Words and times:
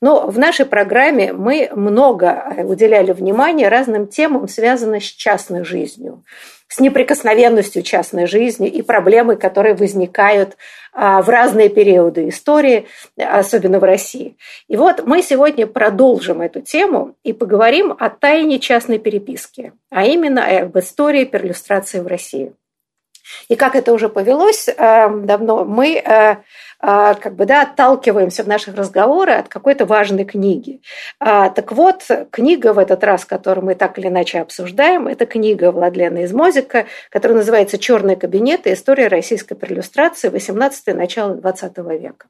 Но 0.00 0.26
в 0.26 0.38
нашей 0.38 0.66
программе 0.66 1.32
мы 1.32 1.70
много 1.74 2.54
уделяли 2.64 3.12
внимания 3.12 3.68
разным 3.68 4.06
темам, 4.06 4.48
связанным 4.48 5.00
с 5.00 5.04
частной 5.04 5.64
жизнью, 5.64 6.24
с 6.68 6.80
неприкосновенностью 6.80 7.82
частной 7.82 8.26
жизни 8.26 8.68
и 8.68 8.82
проблемы, 8.82 9.36
которые 9.36 9.74
возникают 9.74 10.56
а, 10.92 11.22
в 11.22 11.28
разные 11.28 11.68
периоды 11.68 12.28
истории, 12.28 12.86
особенно 13.16 13.78
в 13.78 13.84
России. 13.84 14.36
И 14.68 14.76
вот 14.76 15.06
мы 15.06 15.22
сегодня 15.22 15.66
продолжим 15.66 16.40
эту 16.40 16.60
тему 16.60 17.14
и 17.22 17.32
поговорим 17.32 17.94
о 17.98 18.10
тайне 18.10 18.58
частной 18.58 18.98
переписки, 18.98 19.72
а 19.90 20.04
именно 20.04 20.44
об 20.44 20.78
истории 20.78 21.24
перлюстрации 21.24 22.00
в 22.00 22.06
России. 22.06 22.52
И 23.48 23.56
как 23.56 23.76
это 23.76 23.92
уже 23.92 24.08
повелось 24.08 24.68
э, 24.68 25.08
давно, 25.24 25.64
мы 25.64 25.96
э, 25.96 26.36
а, 26.84 27.14
как 27.14 27.36
бы, 27.36 27.46
да, 27.46 27.62
отталкиваемся 27.62 28.42
в 28.42 28.48
наших 28.48 28.74
разговорах 28.74 29.38
от 29.40 29.48
какой-то 29.48 29.86
важной 29.86 30.24
книги. 30.24 30.82
А, 31.20 31.48
так 31.48 31.70
вот, 31.70 32.02
книга 32.32 32.72
в 32.72 32.78
этот 32.78 33.04
раз, 33.04 33.24
которую 33.24 33.66
мы 33.66 33.76
так 33.76 34.00
или 34.00 34.08
иначе 34.08 34.40
обсуждаем, 34.40 35.06
это 35.06 35.24
книга 35.24 35.70
Владлена 35.70 36.24
Измозика, 36.24 36.86
которая 37.08 37.38
называется 37.38 37.78
«Черный 37.78 38.16
кабинет. 38.16 38.66
История 38.66 39.06
российской 39.06 39.54
перлюстрации 39.54 40.28
18 40.28 40.88
начало 40.96 41.34
20 41.36 41.78
века». 42.00 42.26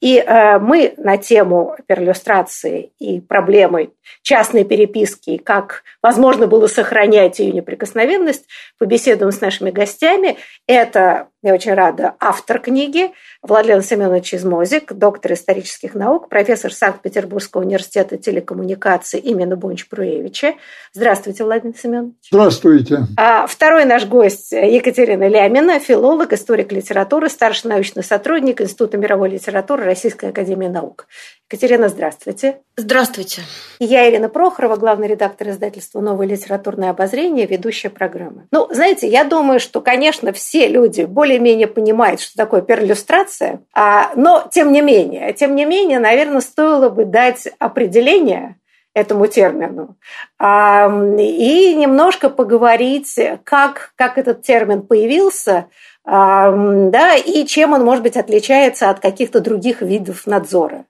И 0.00 0.18
э, 0.18 0.58
мы 0.58 0.94
на 0.96 1.16
тему 1.16 1.76
перлюстрации 1.86 2.92
и 2.98 3.20
проблемы 3.20 3.90
частной 4.22 4.64
переписки, 4.64 5.30
и 5.30 5.38
как 5.38 5.82
возможно 6.02 6.46
было 6.46 6.66
сохранять 6.66 7.38
ее 7.38 7.52
неприкосновенность, 7.52 8.46
побеседуем 8.78 9.32
с 9.32 9.40
нашими 9.40 9.70
гостями. 9.70 10.36
Это 10.66 11.28
я 11.42 11.54
очень 11.54 11.74
рада, 11.74 12.14
автор 12.18 12.58
книги 12.58 13.12
Владлен 13.42 13.82
Семенович 13.82 14.34
Измозик, 14.34 14.92
доктор 14.92 15.34
исторических 15.34 15.94
наук, 15.94 16.28
профессор 16.28 16.72
Санкт-Петербургского 16.72 17.62
университета 17.62 18.16
телекоммуникаций 18.16 19.20
имени 19.20 19.54
Бонч-Пруевича. 19.54 20.54
Здравствуйте, 20.92 21.44
Владимир 21.44 21.76
Семенович. 21.76 22.14
Здравствуйте. 22.30 23.06
А 23.16 23.46
второй 23.46 23.84
наш 23.84 24.06
гость 24.06 24.50
Екатерина 24.50 25.28
Лямина, 25.28 25.78
филолог, 25.78 26.32
историк 26.32 26.72
литературы, 26.72 27.28
старший 27.28 27.70
научный 27.70 28.02
сотрудник 28.02 28.60
Института 28.60 28.96
мировой 28.96 29.30
литературы 29.30 29.45
Российской 29.84 30.30
академии 30.30 30.68
наук. 30.68 31.06
Екатерина, 31.48 31.88
здравствуйте. 31.88 32.60
Здравствуйте. 32.76 33.42
Я 33.78 34.10
Ирина 34.10 34.28
Прохорова, 34.28 34.76
главный 34.76 35.06
редактор 35.06 35.50
издательства 35.50 36.00
«Новое 36.00 36.26
литературное 36.26 36.90
обозрение», 36.90 37.46
ведущая 37.46 37.90
программы. 37.90 38.48
Ну, 38.50 38.66
знаете, 38.70 39.06
я 39.06 39.24
думаю, 39.24 39.60
что, 39.60 39.80
конечно, 39.80 40.32
все 40.32 40.66
люди 40.68 41.02
более-менее 41.02 41.68
понимают, 41.68 42.20
что 42.20 42.36
такое 42.36 42.62
перлюстрация, 42.62 43.60
а, 43.72 44.12
но 44.16 44.48
тем 44.50 44.72
не 44.72 44.80
менее, 44.80 45.32
тем 45.32 45.54
не 45.54 45.64
менее, 45.64 46.00
наверное, 46.00 46.40
стоило 46.40 46.88
бы 46.88 47.04
дать 47.04 47.46
определение 47.58 48.56
этому 48.96 49.26
термину. 49.26 49.96
А, 50.38 50.88
и 51.18 51.74
немножко 51.74 52.30
поговорить, 52.30 53.18
как, 53.44 53.92
как 53.94 54.16
этот 54.16 54.42
термин 54.42 54.82
появился, 54.82 55.66
да, 56.06 57.16
и 57.16 57.44
чем 57.46 57.72
он, 57.72 57.84
может 57.84 58.04
быть, 58.04 58.16
отличается 58.16 58.90
от 58.90 59.00
каких-то 59.00 59.40
других 59.40 59.82
видов 59.82 60.26
надзора. 60.26 60.84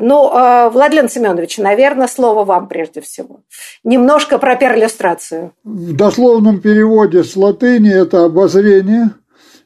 Ну, 0.00 0.30
э, 0.32 0.70
Владлен 0.70 1.08
Семенович, 1.08 1.58
наверное, 1.58 2.08
слово 2.08 2.44
вам 2.44 2.68
прежде 2.68 3.00
всего. 3.00 3.40
Немножко 3.84 4.38
про 4.38 4.56
перлюстрацию. 4.56 5.52
В 5.64 5.94
дословном 5.96 6.60
переводе 6.60 7.24
с 7.24 7.36
латыни 7.36 7.92
это 7.92 8.24
обозрение, 8.24 9.10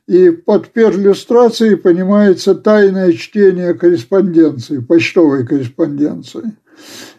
и 0.07 0.31
под 0.31 0.69
перлюстрацией 0.69 1.77
понимается 1.77 2.55
тайное 2.55 3.13
чтение 3.13 3.75
корреспонденции, 3.75 4.79
почтовой 4.79 5.47
корреспонденции. 5.47 6.57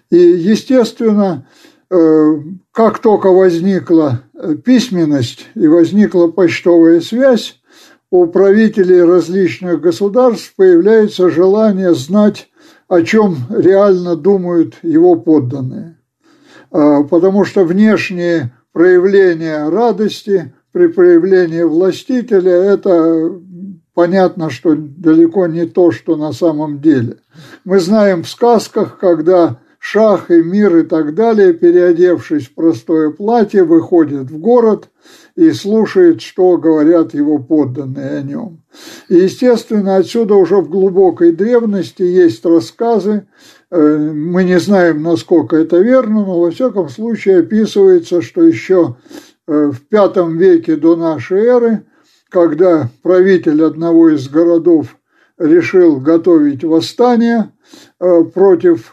И, 0.10 0.18
естественно, 0.18 1.48
э, 1.90 2.34
как 2.72 3.00
только 3.00 3.28
возникла 3.28 4.24
письменность 4.64 5.48
и 5.56 5.68
возникла 5.68 6.28
почтовая 6.28 7.02
связь, 7.02 7.57
у 8.10 8.28
правителей 8.28 9.04
различных 9.04 9.82
государств 9.82 10.54
появляется 10.56 11.30
желание 11.30 11.94
знать 11.94 12.50
о 12.88 13.02
чем 13.02 13.38
реально 13.50 14.16
думают 14.16 14.76
его 14.82 15.16
подданные. 15.16 15.98
А, 16.72 17.04
потому 17.04 17.44
что 17.44 17.66
внешние 17.66 18.54
проявления 18.72 19.68
радости 19.70 20.54
при 20.72 20.88
проявлении 20.88 21.64
властителя– 21.64 22.52
это 22.52 23.42
понятно, 23.94 24.50
что 24.50 24.76
далеко 24.76 25.48
не 25.48 25.66
то, 25.66 25.92
что 25.92 26.16
на 26.16 26.32
самом 26.32 26.82
деле. 26.82 27.18
Мы 27.66 27.80
знаем 27.80 28.24
в 28.24 28.30
сказках, 28.30 29.00
когда 29.00 29.60
шах 29.80 30.30
и 30.32 30.42
мир 30.42 30.78
и 30.78 30.84
так 30.84 31.16
далее, 31.16 31.54
переодевшись 31.54 32.48
в 32.48 32.54
простое 32.54 33.10
платье, 33.10 33.64
выходит 33.64 34.30
в 34.30 34.38
город 34.38 34.90
и 35.38 35.52
слушает, 35.52 36.22
что 36.22 36.58
говорят 36.58 37.14
его 37.14 37.38
подданные 37.38 38.18
о 38.18 38.22
нем. 38.24 38.64
И, 39.08 39.18
естественно, 39.18 39.98
отсюда 39.98 40.34
уже 40.34 40.58
в 40.58 40.68
глубокой 40.68 41.32
древности 41.32 42.02
есть 42.02 42.44
рассказы, 42.44 43.28
э, 43.70 43.98
мы 43.98 44.44
не 44.44 44.60
знаем, 44.60 45.04
насколько 45.04 45.56
это 45.56 45.78
верно, 45.78 46.26
но 46.26 46.42
во 46.42 46.50
всяком 46.50 46.90
случае 46.90 47.42
описывается, 47.42 48.24
что 48.24 48.42
еще 48.42 48.98
э, 49.48 49.72
в 49.72 49.80
V 49.92 50.34
веке 50.34 50.76
до 50.76 50.96
нашей 50.96 51.46
эры, 51.46 51.86
когда 52.30 52.90
правитель 53.04 53.64
одного 53.64 54.10
из 54.10 54.28
городов 54.30 54.98
решил 55.38 55.98
готовить 55.98 56.64
восстание 56.64 57.52
э, 58.00 58.24
против, 58.24 58.92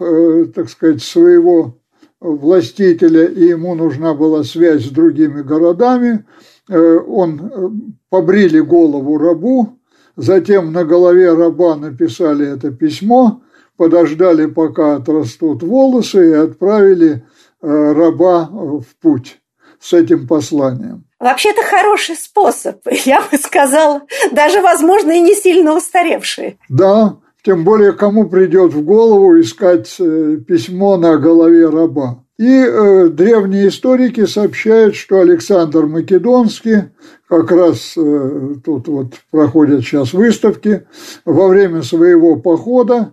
так 0.54 0.68
сказать, 0.68 1.02
своего 1.02 1.78
властителя, 2.24 3.26
и 3.26 3.48
ему 3.48 3.74
нужна 3.74 4.14
была 4.14 4.44
связь 4.44 4.84
с 4.84 4.90
другими 4.90 5.42
городами. 5.42 6.24
Э, 6.68 6.98
он 7.06 7.98
побрили 8.08 8.60
голову 8.60 9.18
рабу, 9.18 9.78
затем 10.16 10.72
на 10.72 10.84
голове 10.84 11.32
раба 11.34 11.76
написали 11.76 12.46
это 12.46 12.70
письмо, 12.70 13.42
подождали, 13.76 14.46
пока 14.46 14.96
отрастут 14.96 15.62
волосы, 15.62 16.30
и 16.30 16.32
отправили 16.32 17.24
раба 17.60 18.48
в 18.50 18.84
путь 19.00 19.40
с 19.80 19.92
этим 19.92 20.26
посланием. 20.26 21.04
Вообще-то 21.20 21.62
хороший 21.62 22.16
способ, 22.16 22.80
я 23.04 23.22
бы 23.22 23.38
сказала, 23.38 24.02
даже, 24.32 24.60
возможно, 24.60 25.12
и 25.12 25.20
не 25.20 25.34
сильно 25.34 25.74
устаревший. 25.74 26.58
Да, 26.68 27.16
тем 27.44 27.62
более 27.62 27.92
кому 27.92 28.28
придет 28.28 28.72
в 28.72 28.82
голову 28.82 29.38
искать 29.38 29.94
э, 30.00 30.38
письмо 30.48 30.96
на 30.96 31.18
голове 31.18 31.68
раба. 31.68 32.24
И 32.38 32.48
э, 32.48 33.08
древние 33.08 33.68
историки 33.68 34.24
сообщают, 34.24 34.96
что 34.96 35.20
Александр 35.20 35.84
Македонский, 35.86 36.84
как 37.28 37.52
раз 37.52 37.94
э, 37.98 38.54
тут 38.64 38.88
вот 38.88 39.14
проходят 39.30 39.82
сейчас 39.82 40.14
выставки, 40.14 40.86
во 41.26 41.48
время 41.48 41.82
своего 41.82 42.36
похода 42.36 43.12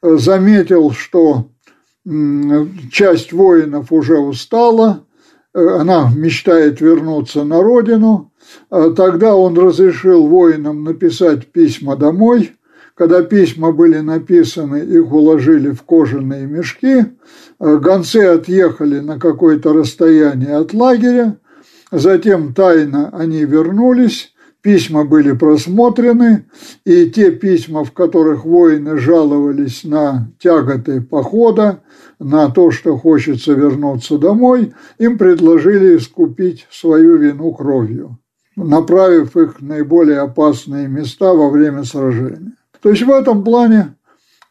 э, 0.00 0.16
заметил, 0.16 0.92
что 0.92 1.48
э, 2.06 2.10
часть 2.92 3.32
воинов 3.32 3.90
уже 3.90 4.18
устала, 4.18 5.04
она 5.54 6.10
мечтает 6.16 6.80
вернуться 6.80 7.44
на 7.44 7.62
родину, 7.62 8.32
а 8.70 8.90
тогда 8.90 9.36
он 9.36 9.58
разрешил 9.58 10.26
воинам 10.26 10.82
написать 10.82 11.48
письма 11.48 11.96
домой, 11.96 12.52
когда 12.94 13.22
письма 13.22 13.72
были 13.72 13.98
написаны, 13.98 14.78
их 14.78 15.12
уложили 15.12 15.70
в 15.70 15.82
кожаные 15.82 16.46
мешки, 16.46 17.04
э, 17.58 17.76
гонцы 17.78 18.18
отъехали 18.18 19.00
на 19.00 19.18
какое-то 19.18 19.72
расстояние 19.72 20.56
от 20.56 20.74
лагеря, 20.74 21.38
затем 21.90 22.54
тайно 22.54 23.10
они 23.12 23.44
вернулись, 23.44 24.34
письма 24.60 25.04
были 25.04 25.32
просмотрены, 25.32 26.44
и 26.84 27.10
те 27.10 27.30
письма, 27.30 27.84
в 27.84 27.92
которых 27.92 28.44
воины 28.44 28.98
жаловались 28.98 29.84
на 29.84 30.30
тяготы 30.38 31.00
похода, 31.00 31.82
на 32.18 32.50
то, 32.50 32.70
что 32.70 32.96
хочется 32.96 33.52
вернуться 33.52 34.16
домой, 34.18 34.74
им 34.98 35.18
предложили 35.18 35.96
искупить 35.96 36.68
свою 36.70 37.16
вину 37.16 37.52
кровью, 37.52 38.18
направив 38.54 39.36
их 39.36 39.60
в 39.60 39.64
наиболее 39.64 40.20
опасные 40.20 40.86
места 40.86 41.32
во 41.32 41.50
время 41.50 41.82
сражения. 41.82 42.52
То 42.82 42.90
есть 42.90 43.02
в 43.02 43.10
этом 43.10 43.44
плане 43.44 43.94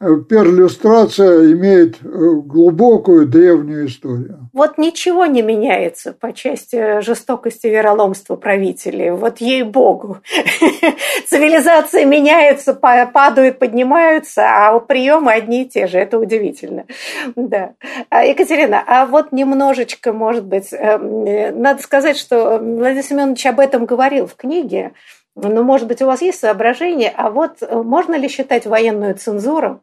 Э, 0.03 0.17
перлюстрация 0.27 1.51
имеет 1.51 1.97
э, 2.03 2.07
глубокую 2.07 3.27
древнюю 3.27 3.85
историю. 3.85 4.49
Вот 4.51 4.79
ничего 4.79 5.27
не 5.27 5.43
меняется 5.43 6.11
по 6.11 6.33
части 6.33 7.01
жестокости 7.01 7.67
и 7.67 7.69
вероломства 7.69 8.35
правителей. 8.35 9.11
Вот 9.11 9.41
ей-богу. 9.41 10.17
Цивилизации 11.27 12.05
меняются, 12.05 12.73
падают, 12.73 13.59
поднимаются, 13.59 14.41
а 14.43 14.79
приемы 14.79 15.33
одни 15.33 15.63
и 15.63 15.69
те 15.69 15.85
же. 15.85 15.99
Это 15.99 16.17
удивительно. 16.17 16.85
Да. 17.35 17.73
А, 18.09 18.23
Екатерина, 18.23 18.83
а 18.87 19.05
вот 19.05 19.31
немножечко, 19.31 20.13
может 20.13 20.45
быть, 20.45 20.73
э, 20.73 20.97
надо 21.51 21.79
сказать, 21.83 22.17
что 22.17 22.57
Владимир 22.57 23.03
Семенович 23.03 23.45
об 23.45 23.59
этом 23.59 23.85
говорил 23.85 24.25
в 24.25 24.35
книге, 24.35 24.93
ну, 25.35 25.63
может 25.63 25.87
быть, 25.87 26.01
у 26.01 26.05
вас 26.05 26.21
есть 26.21 26.39
соображение, 26.39 27.13
а 27.15 27.29
вот 27.29 27.61
можно 27.71 28.15
ли 28.15 28.27
считать 28.27 28.65
военную 28.65 29.15
цензуру 29.15 29.81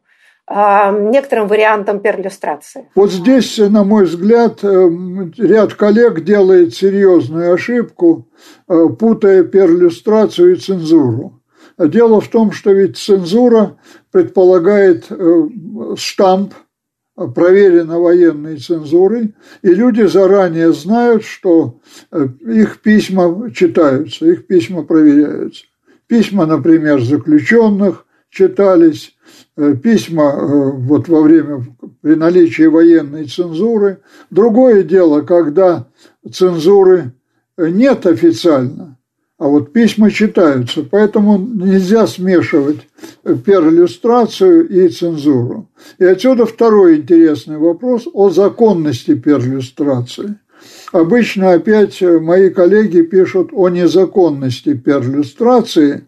а, 0.51 0.91
некоторым 0.91 1.47
вариантом 1.47 1.99
перлюстрации. 1.99 2.89
Вот 2.95 3.11
здесь, 3.11 3.59
на 3.59 3.83
мой 3.83 4.05
взгляд, 4.05 4.63
э, 4.63 4.89
ряд 5.37 5.75
коллег 5.75 6.23
делает 6.23 6.73
серьезную 6.73 7.53
ошибку, 7.53 8.27
э, 8.67 8.87
путая 8.99 9.43
перлюстрацию 9.43 10.53
и 10.53 10.55
цензуру. 10.55 11.39
Дело 11.77 12.19
в 12.19 12.27
том, 12.29 12.51
что 12.51 12.71
ведь 12.71 12.97
цензура 12.97 13.77
предполагает 14.11 15.05
э, 15.11 15.49
штамп, 15.95 16.55
проверено 17.27 17.99
военной 17.99 18.57
цензурой, 18.57 19.33
и 19.61 19.67
люди 19.67 20.03
заранее 20.03 20.73
знают, 20.73 21.23
что 21.23 21.79
их 22.41 22.81
письма 22.81 23.51
читаются, 23.51 24.25
их 24.25 24.47
письма 24.47 24.83
проверяются. 24.83 25.65
Письма, 26.07 26.45
например, 26.45 27.01
заключенных 27.01 28.05
читались, 28.29 29.13
Э, 29.59 29.75
письма 29.75 30.35
э, 30.37 30.71
вот 30.71 31.09
во 31.09 31.21
время, 31.21 31.65
при 32.01 32.15
наличии 32.15 32.63
военной 32.63 33.25
цензуры. 33.25 34.01
Другое 34.29 34.83
дело, 34.83 35.21
когда 35.21 35.87
цензуры 36.31 37.13
нет 37.57 38.05
официально, 38.05 38.97
а 39.39 39.47
вот 39.47 39.71
письма 39.71 40.11
читаются, 40.11 40.83
поэтому 40.83 41.37
нельзя 41.37 42.05
смешивать 42.07 42.81
перлюстрацию 43.23 44.67
и 44.67 44.89
цензуру. 44.89 45.69
И 45.97 46.03
отсюда 46.03 46.45
второй 46.45 46.97
интересный 46.97 47.57
вопрос 47.57 48.05
о 48.13 48.29
законности 48.29 49.15
перлюстрации. 49.15 50.35
Обычно 50.91 51.53
опять 51.53 52.01
мои 52.01 52.49
коллеги 52.49 53.01
пишут 53.01 53.51
о 53.53 53.69
незаконности 53.69 54.73
перлюстрации, 54.73 56.05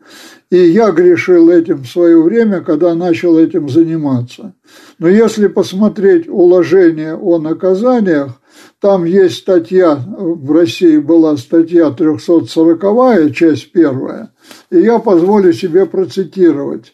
и 0.49 0.57
я 0.57 0.91
грешил 0.91 1.49
этим 1.49 1.83
в 1.83 1.87
свое 1.87 2.21
время, 2.21 2.59
когда 2.59 2.93
начал 2.95 3.39
этим 3.39 3.69
заниматься. 3.69 4.53
Но 4.99 5.07
если 5.07 5.47
посмотреть 5.47 6.27
уложение 6.27 7.15
о 7.15 7.37
наказаниях, 7.37 8.40
там 8.79 9.05
есть 9.05 9.37
статья, 9.37 9.95
в 9.95 10.51
России 10.51 10.97
была 10.97 11.37
статья 11.37 11.91
340, 11.91 13.33
часть 13.33 13.71
первая, 13.71 14.33
и 14.69 14.79
я 14.79 14.99
позволю 14.99 15.53
себе 15.53 15.85
процитировать. 15.85 16.93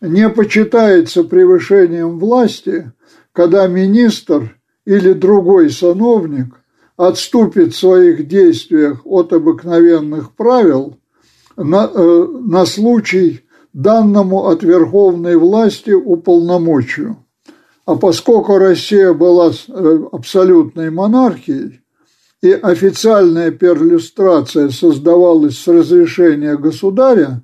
«Не 0.00 0.28
почитается 0.28 1.24
превышением 1.24 2.18
власти, 2.18 2.92
когда 3.32 3.66
министр 3.66 4.58
или 4.84 5.12
другой 5.12 5.70
сановник 5.70 6.54
отступит 6.96 7.72
в 7.72 7.78
своих 7.78 8.28
действиях 8.28 9.00
от 9.04 9.32
обыкновенных 9.32 10.34
правил– 10.34 10.98
на, 11.56 11.90
э, 11.92 12.26
на 12.40 12.66
случай 12.66 13.44
данному 13.72 14.46
от 14.46 14.62
верховной 14.62 15.36
власти 15.36 15.90
уполномочию. 15.90 17.23
А 17.86 17.96
поскольку 17.96 18.58
Россия 18.58 19.12
была 19.12 19.50
э, 19.50 19.98
абсолютной 20.12 20.90
монархией, 20.90 21.80
и 22.42 22.52
официальная 22.52 23.50
перлюстрация 23.50 24.68
создавалась 24.68 25.58
с 25.58 25.66
разрешения 25.66 26.56
государя, 26.56 27.42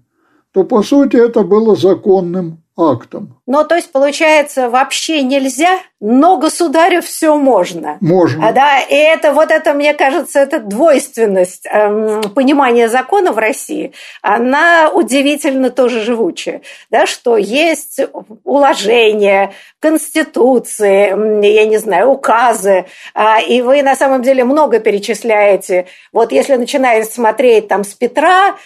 то, 0.52 0.64
по 0.64 0.82
сути, 0.82 1.16
это 1.16 1.42
было 1.42 1.74
законным 1.74 2.62
актом. 2.80 3.40
Ну, 3.46 3.64
то 3.64 3.74
есть, 3.74 3.90
получается, 3.92 4.70
вообще 4.70 5.22
нельзя, 5.22 5.80
но 6.00 6.38
государю 6.38 7.02
все 7.02 7.36
можно. 7.36 7.98
Можно. 8.00 8.48
А, 8.48 8.52
да, 8.52 8.80
и 8.80 8.94
это 8.94 9.32
вот 9.32 9.50
это, 9.50 9.74
мне 9.74 9.92
кажется, 9.92 10.38
это 10.38 10.60
двойственность 10.60 11.66
эм, 11.66 12.22
понимания 12.34 12.88
закона 12.88 13.32
в 13.32 13.38
России, 13.38 13.92
она 14.22 14.90
удивительно 14.92 15.70
тоже 15.70 16.00
живучая, 16.00 16.62
да, 16.90 17.06
что 17.06 17.36
есть 17.36 18.00
уложения, 18.44 19.52
конституции, 19.80 21.08
я 21.46 21.66
не 21.66 21.78
знаю, 21.78 22.10
указы, 22.10 22.86
э, 23.14 23.42
и 23.48 23.62
вы 23.62 23.82
на 23.82 23.96
самом 23.96 24.22
деле 24.22 24.44
много 24.44 24.78
перечисляете. 24.78 25.86
Вот 26.12 26.32
если 26.32 26.56
начинаете 26.56 27.10
смотреть 27.10 27.68
там 27.68 27.84
с 27.84 27.94
Петра, 27.94 28.56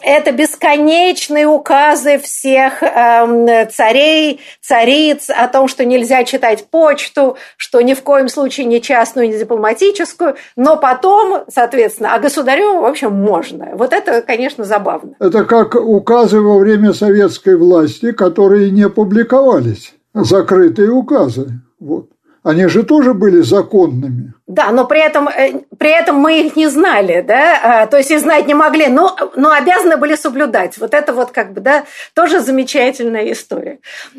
это 0.00 0.32
бесконечные 0.32 1.46
указы 1.46 2.18
всех 2.18 2.82
э, 2.82 3.66
царей, 3.70 4.40
цариц 4.60 5.28
о 5.30 5.48
том, 5.48 5.68
что 5.68 5.84
нельзя 5.84 6.24
читать 6.24 6.66
почту, 6.70 7.36
что 7.56 7.80
ни 7.80 7.94
в 7.94 8.02
коем 8.02 8.28
случае 8.28 8.66
не 8.66 8.80
частную, 8.80 9.28
не 9.28 9.38
дипломатическую, 9.38 10.36
но 10.56 10.76
потом, 10.76 11.44
соответственно, 11.48 12.14
а 12.14 12.18
государю, 12.18 12.80
в 12.80 12.84
общем, 12.84 13.12
можно. 13.12 13.70
Вот 13.74 13.92
это, 13.92 14.22
конечно, 14.22 14.64
забавно. 14.64 15.14
Это 15.18 15.44
как 15.44 15.74
указы 15.74 16.40
во 16.40 16.58
время 16.58 16.92
советской 16.92 17.56
власти, 17.56 18.12
которые 18.12 18.70
не 18.70 18.88
публиковались, 18.88 19.94
закрытые 20.14 20.90
указы. 20.90 21.60
Вот. 21.78 22.11
Они 22.44 22.66
же 22.66 22.82
тоже 22.82 23.14
были 23.14 23.40
законными. 23.40 24.32
Да, 24.48 24.72
но 24.72 24.84
при 24.84 25.00
этом, 25.00 25.28
э, 25.28 25.62
при 25.78 25.90
этом 25.90 26.16
мы 26.16 26.40
их 26.40 26.56
не 26.56 26.66
знали, 26.66 27.20
да, 27.20 27.60
а, 27.62 27.86
то 27.86 27.96
есть 27.96 28.10
и 28.10 28.18
знать 28.18 28.46
не 28.48 28.54
могли, 28.54 28.88
но, 28.88 29.16
но 29.36 29.52
обязаны 29.52 29.96
были 29.96 30.16
соблюдать. 30.16 30.76
Вот 30.78 30.92
это 30.92 31.12
вот 31.12 31.30
как 31.30 31.52
бы, 31.52 31.60
да, 31.60 31.84
тоже 32.14 32.40
замечательная 32.40 33.30
история. 33.30 33.78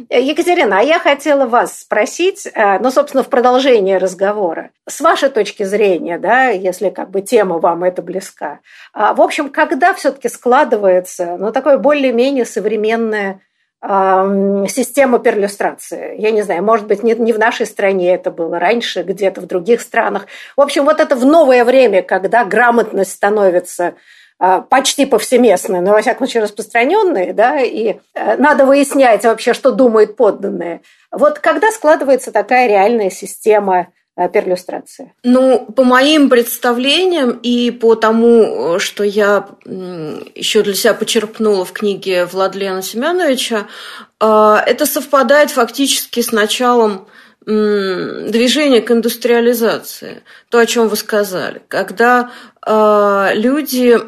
Екатерина, 0.10 0.80
а 0.80 0.82
я 0.82 1.00
хотела 1.00 1.46
вас 1.46 1.82
спросить, 1.82 2.48
э, 2.48 2.80
ну, 2.80 2.92
собственно, 2.92 3.24
в 3.24 3.28
продолжение 3.28 3.98
разговора, 3.98 4.70
с 4.88 5.02
вашей 5.02 5.30
точки 5.30 5.64
зрения, 5.64 6.18
да, 6.18 6.48
если 6.48 6.90
как 6.90 7.12
бы 7.12 7.22
тема 7.22 7.60
вам 7.60 7.84
это 7.84 8.02
близка, 8.02 8.60
а, 8.94 9.14
в 9.14 9.22
общем, 9.22 9.50
когда 9.50 9.94
все-таки 9.94 10.30
складывается, 10.30 11.36
ну, 11.38 11.52
такое 11.52 11.78
более-менее 11.78 12.46
современное 12.46 13.42
систему 13.84 15.20
перлюстрации. 15.20 16.16
Я 16.18 16.32
не 16.32 16.42
знаю, 16.42 16.64
может 16.64 16.88
быть, 16.88 17.04
не, 17.04 17.14
в 17.34 17.40
нашей 17.40 17.66
стране 17.66 18.14
это 18.14 18.32
было 18.32 18.58
раньше, 18.58 19.04
где-то 19.04 19.42
в 19.42 19.46
других 19.46 19.82
странах. 19.82 20.28
В 20.56 20.62
общем, 20.62 20.86
вот 20.86 21.02
это 21.02 21.18
в 21.18 21.26
новое 21.26 21.66
время, 21.66 22.02
когда 22.02 22.46
грамотность 22.46 23.12
становится 23.12 23.96
а, 24.40 24.62
почти 24.62 25.06
повсеместной, 25.06 25.82
но, 25.82 25.92
во 25.92 26.02
всяком 26.02 26.28
случае, 26.28 26.44
распространенной, 26.44 27.34
да, 27.34 27.60
и 27.62 27.98
э, 28.14 28.38
надо 28.38 28.66
выяснять 28.66 29.24
вообще, 29.26 29.54
что 29.54 29.72
думают 29.72 30.16
подданные. 30.16 30.82
Вот 31.12 31.40
когда 31.40 31.72
складывается 31.72 32.32
такая 32.32 32.68
реальная 32.68 33.10
система 33.10 33.88
перлюстрации? 34.16 35.14
Ну, 35.24 35.66
по 35.66 35.84
моим 35.84 36.30
представлениям 36.30 37.32
и 37.42 37.72
по 37.72 37.96
тому, 37.96 38.78
что 38.80 39.04
я 39.04 39.48
еще 39.66 40.62
для 40.62 40.76
себя 40.76 40.94
почерпнула 40.94 41.66
в 41.66 41.72
книге 41.72 42.26
Владлена 42.26 42.82
Семеновича, 42.82 43.68
э, 44.20 44.56
это 44.66 44.86
совпадает 44.86 45.52
фактически 45.52 46.22
с 46.22 46.32
началом 46.32 47.08
движения 47.46 48.80
к 48.80 48.90
индустриализации, 48.90 50.24
то, 50.48 50.60
о 50.60 50.66
чем 50.66 50.88
вы 50.88 50.96
сказали, 50.96 51.62
когда 51.68 52.32
э, 52.66 53.32
люди 53.34 54.00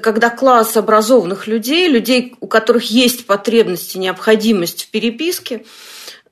когда 0.00 0.30
класс 0.30 0.76
образованных 0.76 1.48
людей, 1.48 1.88
людей, 1.88 2.36
у 2.38 2.46
которых 2.46 2.84
есть 2.84 3.26
потребность 3.26 3.96
и 3.96 3.98
необходимость 3.98 4.84
в 4.84 4.90
переписке, 4.92 5.64
Э, 5.64 5.64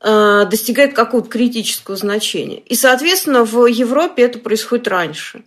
достигает 0.01 0.95
какого-то 0.95 1.29
критического 1.29 1.97
значения. 1.97 2.61
И, 2.61 2.77
соответственно, 2.77 3.45
в 3.45 3.67
Европе 3.67 4.23
это 4.23 4.39
происходит 4.39 4.87
раньше 4.87 5.43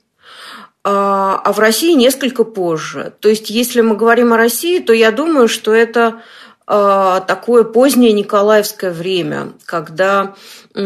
а, 0.83 1.41
а 1.43 1.53
в 1.53 1.59
России 1.59 1.93
несколько 1.93 2.43
позже. 2.43 3.13
То 3.19 3.29
есть, 3.29 3.49
если 3.49 3.81
мы 3.81 3.95
говорим 3.95 4.33
о 4.33 4.37
России, 4.37 4.79
то 4.79 4.93
я 4.93 5.11
думаю, 5.11 5.47
что 5.47 5.73
это 5.73 6.21
такое 6.65 7.63
позднее 7.65 8.13
Николаевское 8.13 8.91
время, 8.91 9.53
когда 9.65 10.35
я, 10.73 10.81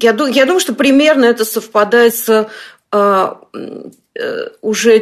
я 0.00 0.12
думаю, 0.12 0.60
что 0.60 0.74
примерно 0.74 1.26
это 1.26 1.44
совпадает 1.44 2.16
с 2.16 2.48
уже 4.62 4.98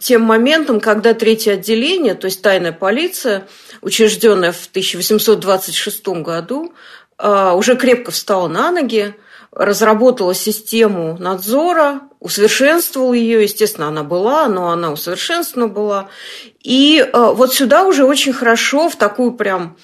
тем 0.00 0.22
моментом, 0.22 0.80
когда 0.80 1.14
третье 1.14 1.54
отделение, 1.54 2.14
то 2.14 2.26
есть 2.26 2.42
тайная 2.42 2.72
полиция, 2.72 3.46
учрежденная 3.80 4.52
в 4.52 4.66
1826 4.66 6.08
году, 6.08 6.74
уже 7.18 7.76
крепко 7.76 8.10
встала 8.10 8.48
на 8.48 8.70
ноги, 8.70 9.14
разработала 9.52 10.34
систему 10.34 11.16
надзора, 11.18 12.00
усовершенствовала 12.20 13.12
ее, 13.12 13.42
естественно, 13.42 13.88
она 13.88 14.02
была, 14.02 14.48
но 14.48 14.70
она 14.70 14.90
усовершенствована 14.92 15.68
была. 15.68 16.08
И 16.62 17.00
э, 17.00 17.10
вот 17.12 17.52
сюда 17.52 17.84
уже 17.84 18.04
очень 18.04 18.32
хорошо 18.32 18.88
в 18.88 18.96
такую 18.96 19.32
прям 19.32 19.76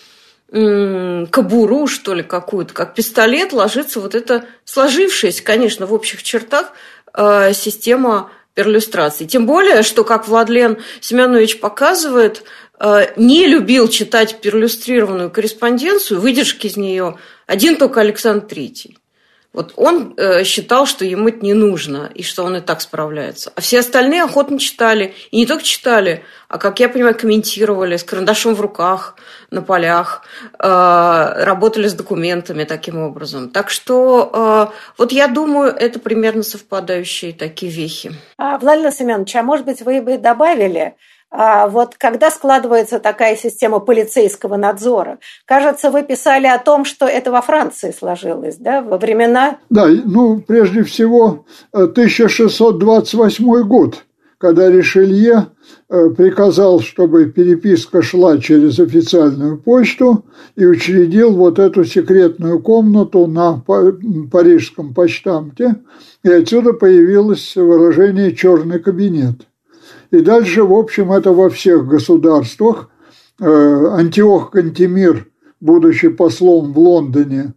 кобуру, 0.50 1.86
что 1.86 2.14
ли, 2.14 2.22
какую-то, 2.22 2.72
как 2.72 2.94
пистолет, 2.94 3.52
ложится 3.52 4.00
вот 4.00 4.14
эта 4.14 4.46
сложившаяся, 4.64 5.42
конечно, 5.42 5.84
в 5.84 5.92
общих 5.92 6.22
чертах 6.22 6.72
э, 7.12 7.52
система 7.52 8.30
перлюстрации. 8.58 9.24
Тем 9.24 9.46
более, 9.46 9.84
что, 9.84 10.02
как 10.02 10.26
Владлен 10.26 10.78
Семенович 11.00 11.60
показывает, 11.60 12.42
э, 12.80 13.12
не 13.14 13.46
любил 13.46 13.86
читать 13.86 14.40
перлюстрированную 14.40 15.30
корреспонденцию, 15.30 16.20
выдержки 16.20 16.66
из 16.66 16.76
нее 16.76 17.18
один 17.46 17.76
только 17.76 18.00
Александр 18.00 18.46
Третий. 18.46 18.98
Вот 19.54 19.72
он 19.76 20.14
э, 20.16 20.44
считал, 20.44 20.84
что 20.84 21.06
ему 21.06 21.28
это 21.28 21.44
не 21.44 21.54
нужно, 21.54 22.10
и 22.14 22.22
что 22.22 22.44
он 22.44 22.56
и 22.56 22.60
так 22.60 22.82
справляется. 22.82 23.50
А 23.56 23.60
все 23.62 23.80
остальные 23.80 24.22
охотно 24.22 24.58
читали. 24.58 25.14
И 25.30 25.38
не 25.38 25.46
только 25.46 25.64
читали, 25.64 26.22
а, 26.48 26.58
как 26.58 26.80
я 26.80 26.88
понимаю, 26.88 27.14
комментировали 27.14 27.96
с 27.96 28.04
карандашом 28.04 28.54
в 28.54 28.60
руках, 28.60 29.16
на 29.50 29.62
полях, 29.62 30.22
э, 30.58 31.44
работали 31.44 31.88
с 31.88 31.94
документами 31.94 32.64
таким 32.64 32.98
образом. 32.98 33.48
Так 33.48 33.70
что 33.70 34.30
э, 34.70 34.74
вот 34.98 35.12
я 35.12 35.28
думаю, 35.28 35.72
это 35.74 35.98
примерно 35.98 36.42
совпадающие 36.42 37.32
такие 37.32 37.72
вехи. 37.72 38.12
А, 38.36 38.58
Владимир 38.58 38.92
Семенович, 38.92 39.34
а 39.36 39.42
может 39.42 39.64
быть, 39.64 39.80
вы 39.80 40.02
бы 40.02 40.18
добавили, 40.18 40.94
вот 41.30 41.96
когда 41.98 42.30
складывается 42.30 43.00
такая 43.00 43.36
система 43.36 43.80
полицейского 43.80 44.56
надзора? 44.56 45.18
Кажется, 45.44 45.90
вы 45.90 46.02
писали 46.02 46.46
о 46.46 46.58
том, 46.58 46.84
что 46.84 47.06
это 47.06 47.30
во 47.30 47.42
Франции 47.42 47.90
сложилось, 47.90 48.56
да, 48.56 48.80
во 48.80 48.96
времена... 48.96 49.58
Да, 49.68 49.86
ну, 49.86 50.40
прежде 50.40 50.82
всего, 50.84 51.44
1628 51.72 53.44
э, 53.44 53.62
год, 53.64 54.04
когда 54.38 54.70
Ришелье 54.70 55.48
э, 55.90 56.10
приказал, 56.16 56.80
чтобы 56.80 57.26
переписка 57.26 58.00
шла 58.00 58.38
через 58.38 58.78
официальную 58.78 59.58
почту 59.58 60.24
и 60.56 60.64
учредил 60.64 61.34
вот 61.36 61.58
эту 61.58 61.84
секретную 61.84 62.60
комнату 62.62 63.26
на 63.26 63.58
парижском 63.60 64.94
почтамте, 64.94 65.76
и 66.22 66.30
отсюда 66.30 66.72
появилось 66.72 67.54
выражение 67.54 68.34
«черный 68.34 68.78
кабинет». 68.78 69.46
И 70.10 70.20
дальше, 70.20 70.62
в 70.62 70.72
общем, 70.72 71.12
это 71.12 71.32
во 71.32 71.50
всех 71.50 71.86
государствах. 71.86 72.88
Э, 73.40 73.88
Антиох 73.92 74.50
Кантемир, 74.50 75.28
будучи 75.60 76.08
послом 76.08 76.72
в 76.72 76.78
Лондоне, 76.78 77.52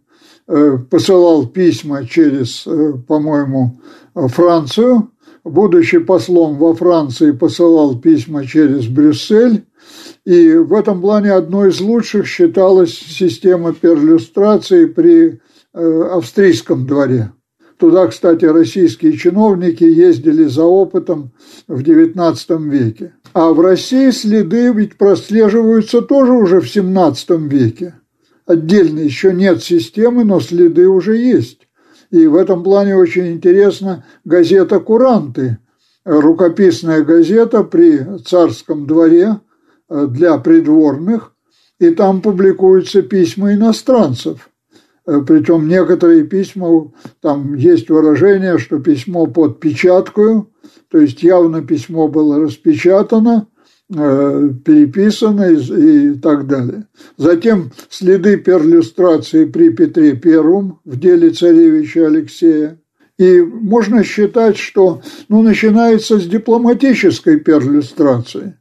э, 0.48 0.76
посылал 0.90 1.46
письма 1.46 2.06
через, 2.06 2.66
э, 2.66 2.94
по-моему, 3.08 3.80
Францию. 4.14 5.10
Будучи 5.44 5.98
послом 5.98 6.56
во 6.58 6.74
Франции, 6.74 7.32
посылал 7.32 7.98
письма 7.98 8.46
через 8.46 8.86
Брюссель. 8.86 9.64
И 10.24 10.52
в 10.54 10.74
этом 10.74 11.00
плане 11.00 11.32
одной 11.32 11.70
из 11.70 11.80
лучших 11.80 12.26
считалась 12.26 12.92
система 12.92 13.72
перлюстрации 13.72 14.84
при 14.84 15.40
австрийском 15.72 16.86
дворе. 16.86 17.32
Туда, 17.82 18.06
кстати, 18.06 18.44
российские 18.44 19.14
чиновники 19.14 19.82
ездили 19.82 20.44
за 20.44 20.62
опытом 20.62 21.32
в 21.66 21.80
XIX 21.80 22.70
веке. 22.70 23.14
А 23.32 23.52
в 23.52 23.60
России 23.60 24.10
следы 24.10 24.72
ведь 24.72 24.96
прослеживаются 24.96 26.00
тоже 26.00 26.30
уже 26.30 26.60
в 26.60 26.64
XVII 26.66 27.48
веке. 27.48 27.96
Отдельно 28.46 29.00
еще 29.00 29.34
нет 29.34 29.64
системы, 29.64 30.22
но 30.22 30.38
следы 30.38 30.86
уже 30.86 31.16
есть. 31.16 31.66
И 32.12 32.24
в 32.28 32.36
этом 32.36 32.62
плане 32.62 32.94
очень 32.94 33.32
интересна 33.32 34.04
газета 34.24 34.78
«Куранты», 34.78 35.58
рукописная 36.04 37.02
газета 37.02 37.64
при 37.64 38.06
царском 38.24 38.86
дворе 38.86 39.40
э, 39.88 40.06
для 40.08 40.38
придворных, 40.38 41.32
и 41.80 41.90
там 41.90 42.22
публикуются 42.22 43.02
письма 43.02 43.54
иностранцев– 43.54 44.50
Причем 45.04 45.66
некоторые 45.66 46.24
письма, 46.24 46.92
там 47.20 47.54
есть 47.54 47.90
выражение, 47.90 48.58
что 48.58 48.78
письмо 48.78 49.26
под 49.26 49.58
печаткою, 49.58 50.50
то 50.88 50.98
есть 50.98 51.22
явно 51.22 51.62
письмо 51.62 52.06
было 52.06 52.38
распечатано, 52.38 53.48
э, 53.92 54.50
переписано 54.64 55.50
и, 55.50 56.14
так 56.14 56.46
далее. 56.46 56.86
Затем 57.16 57.72
следы 57.90 58.36
перлюстрации 58.36 59.44
при 59.46 59.70
Петре 59.70 60.10
I 60.10 60.38
в 60.84 61.00
деле 61.00 61.30
царевича 61.30 62.06
Алексея. 62.06 62.78
И 63.18 63.40
можно 63.40 64.04
считать, 64.04 64.56
что 64.56 65.02
ну, 65.28 65.42
начинается 65.42 66.18
с 66.18 66.26
дипломатической 66.26 67.40
перлюстрации. 67.40 68.56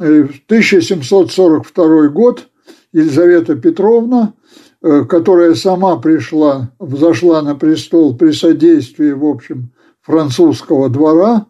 Э, 0.00 0.22
в 0.22 0.40
1742 0.46 2.08
год 2.08 2.48
Елизавета 2.92 3.56
Петровна 3.56 4.34
Э, 4.34 4.61
которая 4.82 5.54
сама 5.54 5.96
пришла, 5.96 6.72
взошла 6.80 7.40
на 7.42 7.54
престол 7.54 8.16
при 8.16 8.32
содействии, 8.32 9.12
в 9.12 9.24
общем, 9.24 9.70
французского 10.00 10.90
двора, 10.90 11.46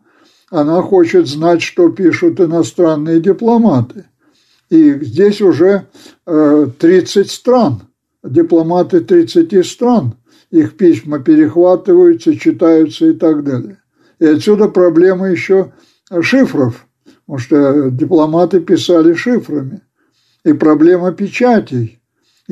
она 0.50 0.82
хочет 0.82 1.26
знать, 1.26 1.62
что 1.62 1.88
пишут 1.88 2.40
иностранные 2.40 3.20
дипломаты. 3.20 4.04
И 4.68 4.92
здесь 5.02 5.40
уже 5.40 5.86
30 6.26 7.16
э, 7.16 7.24
стран, 7.24 7.82
дипломаты 8.22 9.00
30 9.00 9.66
стран, 9.66 10.14
их 10.50 10.76
письма 10.76 11.18
перехватываются, 11.18 12.36
читаются 12.36 13.06
и 13.06 13.12
так 13.14 13.44
далее. 13.44 13.78
И 14.18 14.26
отсюда 14.26 14.68
проблема 14.68 15.30
еще 15.30 15.72
шифров, 16.20 16.86
потому 17.24 17.38
что 17.38 17.90
дипломаты 17.90 18.60
писали 18.60 19.14
шифрами. 19.14 19.80
И 20.44 20.52
проблема 20.52 21.12
печатей– 21.12 21.98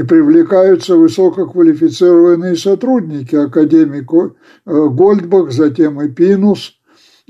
и 0.01 0.03
привлекаются 0.03 0.97
высококвалифицированные 0.97 2.57
сотрудники, 2.57 3.37
академик 3.37 4.11
э, 4.15 4.31
Гольдбах, 4.65 5.53
затем 5.53 6.01
и 6.01 6.09
Пинус, 6.09 6.73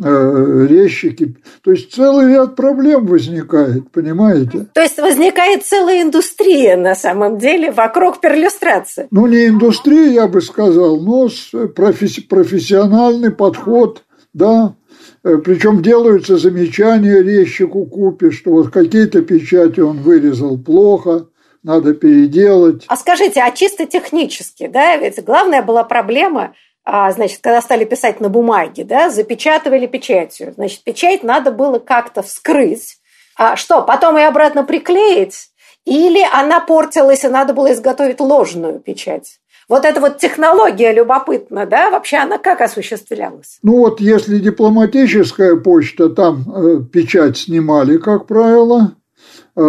э, 0.00 0.66
резчики. 0.68 1.34
То 1.64 1.72
есть 1.72 1.92
целый 1.92 2.28
ряд 2.28 2.54
проблем 2.54 3.06
возникает, 3.06 3.90
понимаете? 3.90 4.68
То 4.72 4.82
есть 4.82 4.98
возникает 4.98 5.64
целая 5.64 6.02
индустрия 6.02 6.76
на 6.76 6.94
самом 6.94 7.38
деле 7.38 7.72
вокруг 7.72 8.20
перлюстрации. 8.20 9.08
Ну, 9.10 9.26
не 9.26 9.48
индустрия, 9.48 10.12
я 10.12 10.28
бы 10.28 10.40
сказал, 10.40 11.00
но 11.00 11.26
професси- 11.74 12.22
профессиональный 12.28 13.32
подход, 13.32 14.04
да, 14.32 14.76
э, 15.24 15.38
причем 15.38 15.82
делаются 15.82 16.36
замечания 16.36 17.20
резчику 17.20 17.84
Купе, 17.84 18.30
что 18.30 18.52
вот 18.52 18.70
какие-то 18.70 19.22
печати 19.22 19.80
он 19.80 20.02
вырезал 20.02 20.56
плохо, 20.56 21.26
надо 21.62 21.94
переделать. 21.94 22.84
А 22.88 22.96
скажите, 22.96 23.40
а 23.40 23.50
чисто 23.50 23.86
технически, 23.86 24.66
да, 24.66 24.96
ведь 24.96 25.22
главная 25.24 25.62
была 25.62 25.84
проблема, 25.84 26.54
а, 26.84 27.12
значит, 27.12 27.40
когда 27.42 27.60
стали 27.60 27.84
писать 27.84 28.20
на 28.20 28.28
бумаге, 28.28 28.84
да, 28.84 29.10
запечатывали 29.10 29.86
печатью. 29.86 30.52
Значит, 30.54 30.82
печать 30.82 31.22
надо 31.22 31.52
было 31.52 31.78
как-то 31.78 32.22
вскрыть. 32.22 32.96
А 33.36 33.56
что, 33.56 33.82
потом 33.82 34.16
ее 34.16 34.26
обратно 34.26 34.64
приклеить? 34.64 35.50
Или 35.84 36.22
она 36.32 36.60
портилась, 36.60 37.24
и 37.24 37.28
надо 37.28 37.54
было 37.54 37.72
изготовить 37.72 38.20
ложную 38.20 38.80
печать? 38.80 39.40
Вот 39.68 39.84
эта 39.84 40.00
вот 40.00 40.18
технология 40.18 40.92
любопытна, 40.92 41.64
да, 41.64 41.90
вообще 41.90 42.16
она 42.16 42.38
как 42.38 42.60
осуществлялась? 42.60 43.58
Ну 43.62 43.78
вот 43.78 44.00
если 44.00 44.38
дипломатическая 44.38 45.54
почта, 45.54 46.08
там 46.08 46.44
э, 46.52 46.82
печать 46.92 47.38
снимали, 47.38 47.98
как 47.98 48.26
правило, 48.26 48.96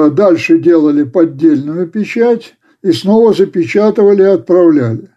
дальше 0.09 0.59
делали 0.59 1.03
поддельную 1.03 1.87
печать 1.87 2.55
и 2.81 2.91
снова 2.91 3.33
запечатывали 3.33 4.23
и 4.23 4.25
отправляли. 4.25 5.09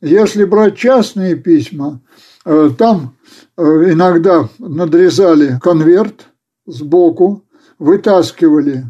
Если 0.00 0.44
брать 0.44 0.76
частные 0.76 1.36
письма, 1.36 2.00
э, 2.44 2.70
там 2.76 3.16
э, 3.56 3.62
иногда 3.62 4.48
надрезали 4.58 5.58
конверт 5.62 6.26
сбоку, 6.66 7.44
вытаскивали 7.78 8.84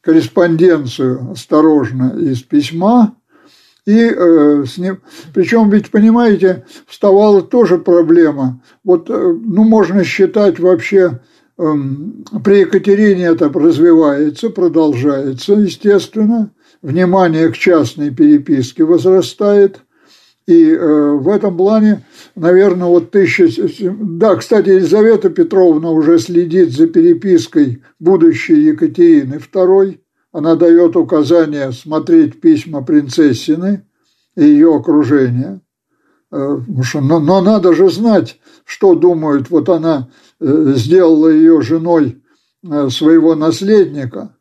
корреспонденцию 0.00 1.32
осторожно 1.32 2.16
из 2.16 2.42
письма, 2.42 3.16
и 3.86 3.98
э, 3.98 4.64
с 4.64 4.78
ним, 4.78 5.00
причем 5.32 5.70
ведь, 5.70 5.90
понимаете, 5.90 6.64
вставала 6.86 7.42
тоже 7.42 7.78
проблема. 7.78 8.60
Вот, 8.84 9.10
э, 9.10 9.14
ну, 9.14 9.64
можно 9.64 10.04
считать 10.04 10.58
вообще 10.58 11.20
при 11.56 12.60
Екатерине 12.60 13.26
это 13.26 13.48
развивается, 13.48 14.50
продолжается, 14.50 15.54
естественно. 15.54 16.52
Внимание 16.82 17.48
к 17.48 17.56
частной 17.56 18.10
переписке 18.10 18.84
возрастает. 18.84 19.80
И 20.46 20.70
э, 20.70 21.12
в 21.12 21.28
этом 21.28 21.56
плане, 21.56 22.04
наверное, 22.36 22.86
вот 22.86 23.10
тысяча... 23.10 23.48
Да, 24.00 24.36
кстати, 24.36 24.68
Елизавета 24.68 25.30
Петровна 25.30 25.90
уже 25.90 26.18
следит 26.18 26.70
за 26.72 26.86
перепиской 26.86 27.82
будущей 27.98 28.60
Екатерины 28.66 29.36
II. 29.36 29.98
Она 30.32 30.54
дает 30.54 30.94
указание 30.94 31.72
смотреть 31.72 32.40
письма 32.40 32.82
принцессины 32.84 33.86
и 34.36 34.44
ее 34.44 34.76
окружения. 34.76 35.62
Э, 36.30 36.58
но, 37.00 37.18
но 37.18 37.40
надо 37.40 37.72
же 37.74 37.90
знать, 37.90 38.38
что 38.64 38.94
думают. 38.94 39.50
Вот 39.50 39.68
она 39.68 40.10
сделала 40.40 41.28
ее 41.28 41.60
женой 41.62 42.22
э, 42.64 42.88
своего 42.90 43.34
наследника, 43.34 44.36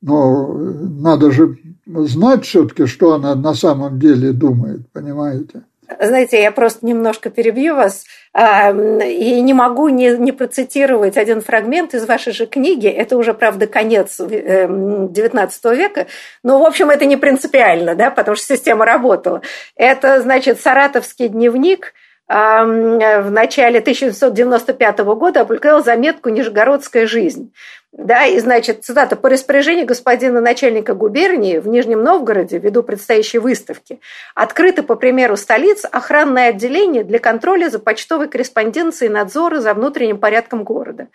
но 0.00 0.52
надо 0.52 1.30
же 1.30 1.58
знать 1.86 2.44
все-таки, 2.44 2.86
что 2.86 3.14
она 3.14 3.34
на 3.34 3.54
самом 3.54 3.98
деле 3.98 4.32
думает, 4.32 4.90
понимаете? 4.92 5.64
Знаете, 6.00 6.40
я 6.40 6.50
просто 6.50 6.86
немножко 6.86 7.30
перебью 7.30 7.76
вас 7.76 8.04
и 8.34 9.40
не 9.42 9.52
могу 9.52 9.88
не, 9.88 10.16
не 10.16 10.32
процитировать 10.32 11.16
один 11.16 11.40
фрагмент 11.40 11.94
из 11.94 12.06
вашей 12.06 12.32
же 12.32 12.46
книги. 12.46 12.88
Это 12.88 13.16
уже, 13.16 13.34
правда, 13.34 13.66
конец 13.66 14.18
XIX 14.18 15.50
э, 15.62 15.76
века, 15.76 16.06
но, 16.42 16.58
в 16.58 16.64
общем, 16.64 16.90
это 16.90 17.04
не 17.04 17.16
принципиально, 17.16 17.94
да, 17.94 18.10
потому 18.10 18.36
что 18.36 18.46
система 18.56 18.84
работала. 18.84 19.42
Это, 19.76 20.20
значит, 20.22 20.60
«Саратовский 20.60 21.28
дневник», 21.28 21.92
в 22.26 23.30
начале 23.30 23.80
1995 23.80 24.98
года 25.00 25.42
опубликовал 25.42 25.84
заметку 25.84 26.30
«Нижегородская 26.30 27.06
жизнь». 27.06 27.52
Да, 27.92 28.24
и, 28.26 28.40
значит, 28.40 28.84
цитата, 28.84 29.14
«По 29.14 29.28
распоряжению 29.28 29.86
господина 29.86 30.40
начальника 30.40 30.94
губернии 30.94 31.58
в 31.58 31.68
Нижнем 31.68 32.02
Новгороде, 32.02 32.58
ввиду 32.58 32.82
предстоящей 32.82 33.38
выставки, 33.38 34.00
открыто, 34.34 34.82
по 34.82 34.96
примеру 34.96 35.36
столиц, 35.36 35.84
охранное 35.88 36.48
отделение 36.48 37.04
для 37.04 37.20
контроля 37.20 37.68
за 37.68 37.78
почтовой 37.78 38.28
корреспонденцией 38.28 39.10
и 39.10 39.14
надзора 39.14 39.60
за 39.60 39.74
внутренним 39.74 40.18
порядком 40.18 40.64
города». 40.64 41.06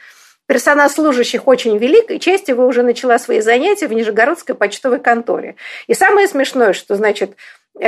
Персонал 0.46 0.90
служащих 0.90 1.48
очень 1.48 1.78
велик, 1.78 2.10
и 2.10 2.20
часть 2.20 2.48
его 2.48 2.66
уже 2.66 2.82
начала 2.82 3.20
свои 3.20 3.40
занятия 3.40 3.88
в 3.88 3.94
Нижегородской 3.94 4.56
почтовой 4.56 5.00
конторе. 5.00 5.58
И 5.86 5.94
самое 5.94 6.28
смешное, 6.28 6.74
что, 6.74 6.96
значит, 6.96 7.36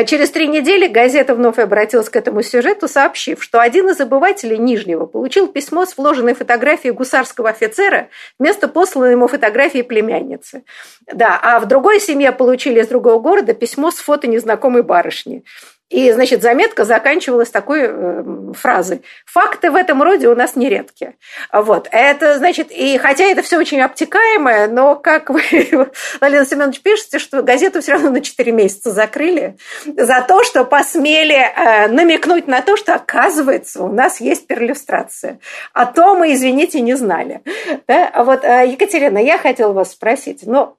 через 0.05 0.31
три 0.31 0.47
недели 0.47 0.87
газета 0.87 1.35
вновь 1.35 1.59
обратилась 1.59 2.09
к 2.09 2.15
этому 2.15 2.41
сюжету, 2.43 2.87
сообщив, 2.87 3.43
что 3.43 3.59
один 3.59 3.89
из 3.89 3.99
обывателей 3.99 4.57
Нижнего 4.57 5.05
получил 5.05 5.47
письмо 5.47 5.85
с 5.85 5.97
вложенной 5.97 6.33
фотографией 6.33 6.93
гусарского 6.93 7.49
офицера 7.49 8.09
вместо 8.39 8.67
посланной 8.67 9.11
ему 9.11 9.27
фотографии 9.27 9.81
племянницы. 9.81 10.63
Да, 11.11 11.39
а 11.41 11.59
в 11.59 11.67
другой 11.67 11.99
семье 11.99 12.31
получили 12.31 12.81
из 12.81 12.87
другого 12.87 13.19
города 13.19 13.53
письмо 13.53 13.91
с 13.91 13.95
фото 13.95 14.27
незнакомой 14.27 14.83
барышни. 14.83 15.43
И, 15.91 16.09
значит, 16.13 16.41
заметка 16.41 16.85
заканчивалась 16.85 17.49
такой 17.49 17.81
э, 17.83 18.23
фразой. 18.53 19.01
Факты 19.25 19.69
в 19.69 19.75
этом 19.75 20.01
роде 20.01 20.29
у 20.29 20.35
нас 20.35 20.55
нередки. 20.55 21.15
Вот. 21.51 21.89
Это, 21.91 22.37
значит, 22.37 22.71
и 22.71 22.97
хотя 22.97 23.25
это 23.25 23.41
все 23.41 23.57
очень 23.57 23.81
обтекаемое, 23.81 24.67
но, 24.67 24.95
как 24.95 25.29
вы, 25.29 25.41
Валерий 26.21 26.45
Семенович, 26.45 26.81
пишете, 26.81 27.19
что 27.19 27.43
газету 27.43 27.81
все 27.81 27.91
равно 27.91 28.09
на 28.09 28.21
4 28.21 28.51
месяца 28.53 28.91
закрыли 28.91 29.57
за 29.85 30.25
то, 30.25 30.45
что 30.45 30.63
посмели 30.63 31.35
э, 31.35 31.89
намекнуть 31.89 32.47
на 32.47 32.61
то, 32.61 32.77
что, 32.77 32.95
оказывается, 32.95 33.83
у 33.83 33.91
нас 33.91 34.21
есть 34.21 34.47
перлюстрация. 34.47 35.39
А 35.73 35.85
то 35.85 36.15
мы, 36.15 36.33
извините, 36.33 36.79
не 36.79 36.95
знали. 36.95 37.41
Да? 37.89 38.09
А 38.13 38.23
вот, 38.23 38.45
э, 38.45 38.65
Екатерина, 38.71 39.17
я 39.17 39.37
хотела 39.37 39.73
вас 39.73 39.91
спросить, 39.91 40.43
ну, 40.45 40.77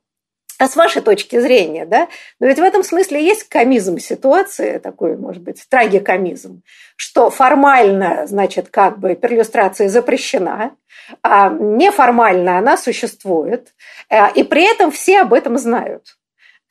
а 0.62 0.69
с 0.69 0.76
вашей 0.76 1.02
точки 1.02 1.40
зрения, 1.40 1.85
да, 1.87 2.07
но 2.38 2.47
ведь 2.47 2.61
в 2.61 2.62
этом 2.62 2.85
смысле 2.85 3.21
есть 3.21 3.49
комизм 3.49 3.99
ситуации, 3.99 4.78
такой, 4.78 5.16
может 5.16 5.42
быть, 5.42 5.61
трагикомизм, 5.69 6.62
что 6.95 7.31
формально, 7.31 8.28
значит, 8.28 8.69
как 8.69 9.00
бы 9.00 9.16
перлюстрация 9.16 9.88
запрещена, 9.88 10.76
а 11.20 11.48
неформально 11.48 12.59
она 12.59 12.77
существует, 12.77 13.75
э, 14.09 14.33
и 14.37 14.44
при 14.44 14.70
этом 14.70 14.92
все 14.92 15.22
об 15.22 15.35
этом 15.35 15.59
знают 15.59 16.14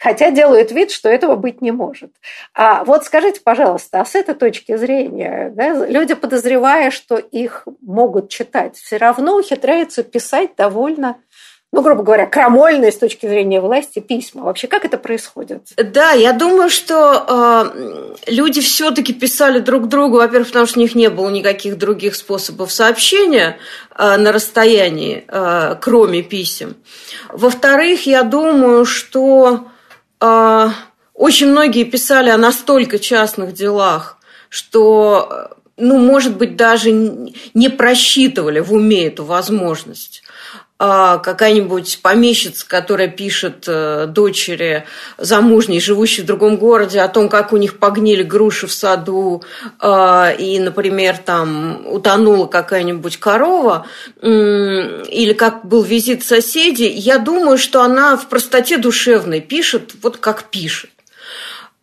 хотя 0.02 0.32
делают 0.32 0.72
вид, 0.72 0.90
что 0.90 1.10
этого 1.10 1.36
быть 1.36 1.62
не 1.62 1.72
может. 1.72 2.12
А 2.56 2.84
вот 2.86 3.04
скажите, 3.04 3.40
пожалуйста, 3.40 4.02
а 4.02 4.06
с 4.06 4.16
этой 4.16 4.34
точки 4.34 4.76
зрения, 4.76 5.52
да, 5.54 5.86
люди, 5.86 6.16
подозревая, 6.16 6.90
что 6.90 7.18
их 7.18 7.68
могут 7.82 8.30
читать, 8.30 8.78
все 8.78 8.98
равно 8.98 9.38
ухитряются 9.38 10.02
писать 10.02 10.56
довольно 10.58 11.18
ну, 11.74 11.82
грубо 11.82 12.04
говоря, 12.04 12.26
крамольные 12.26 12.92
с 12.92 12.98
точки 12.98 13.28
зрения 13.28 13.62
власти 13.62 14.00
письма. 14.00 14.44
Вообще, 14.44 14.68
как 14.68 14.84
это 14.84 14.98
происходит? 14.98 15.70
Да, 15.78 16.12
я 16.12 16.34
думаю, 16.34 16.70
что 16.70 17.26
э, 18.28 18.32
люди 18.32 18.60
все-таки 18.60 19.14
писали 19.14 19.60
друг 19.60 19.88
другу, 19.88 20.18
во-первых, 20.18 20.48
потому 20.48 20.66
что 20.66 20.80
у 20.80 20.82
них 20.82 20.96
не 20.96 21.10
было 21.10 21.30
никаких 21.30 21.78
других 21.78 22.16
способов 22.16 22.74
сообщения 22.74 23.58
э, 23.98 24.18
на 24.18 24.34
расстоянии, 24.34 25.24
э, 25.26 25.76
кроме 25.80 26.24
писем. 26.24 26.76
Во-вторых, 27.30 28.06
я 28.06 28.24
думаю, 28.24 28.84
что 28.84 29.68
э, 30.20 30.68
очень 31.14 31.48
многие 31.48 31.86
писали 31.86 32.32
о 32.32 32.38
настолько 32.38 33.00
частных 33.00 33.54
делах, 33.54 34.18
что 34.50 35.52
ну, 35.78 35.98
может 35.98 36.38
быть, 36.38 36.58
даже 36.58 36.92
не 36.92 37.70
просчитывали 37.70 38.60
в 38.60 38.74
уме 38.74 39.08
эту 39.08 39.24
возможность. 39.24 40.22
А, 40.84 41.20
какая-нибудь 41.20 42.00
помещица, 42.02 42.68
которая 42.68 43.08
пишет 43.08 43.66
э, 43.68 44.08
дочери 44.08 44.88
замужней, 45.20 45.80
живущей 45.80 46.24
в 46.24 46.26
другом 46.26 46.58
городе, 46.58 47.02
о 47.02 47.08
том, 47.08 47.30
как 47.30 47.54
у 47.54 47.58
них 47.58 47.78
погнили 47.78 48.24
груши 48.24 48.66
в 48.66 48.74
саду, 48.74 49.44
а, 49.78 50.32
и, 50.32 50.58
например, 50.60 51.20
там 51.20 51.86
утонула 51.86 52.48
какая-нибудь 52.48 53.18
корова, 53.18 53.86
или 54.24 55.34
как 55.34 55.66
был 55.66 55.84
визит 55.84 56.24
соседей, 56.24 56.90
я 56.90 57.20
думаю, 57.20 57.60
что 57.60 57.84
она 57.84 58.18
в 58.18 58.28
простоте 58.28 58.80
душевной 58.80 59.40
пишет, 59.40 59.92
вот 60.02 60.18
как 60.18 60.46
пишет. 60.46 60.90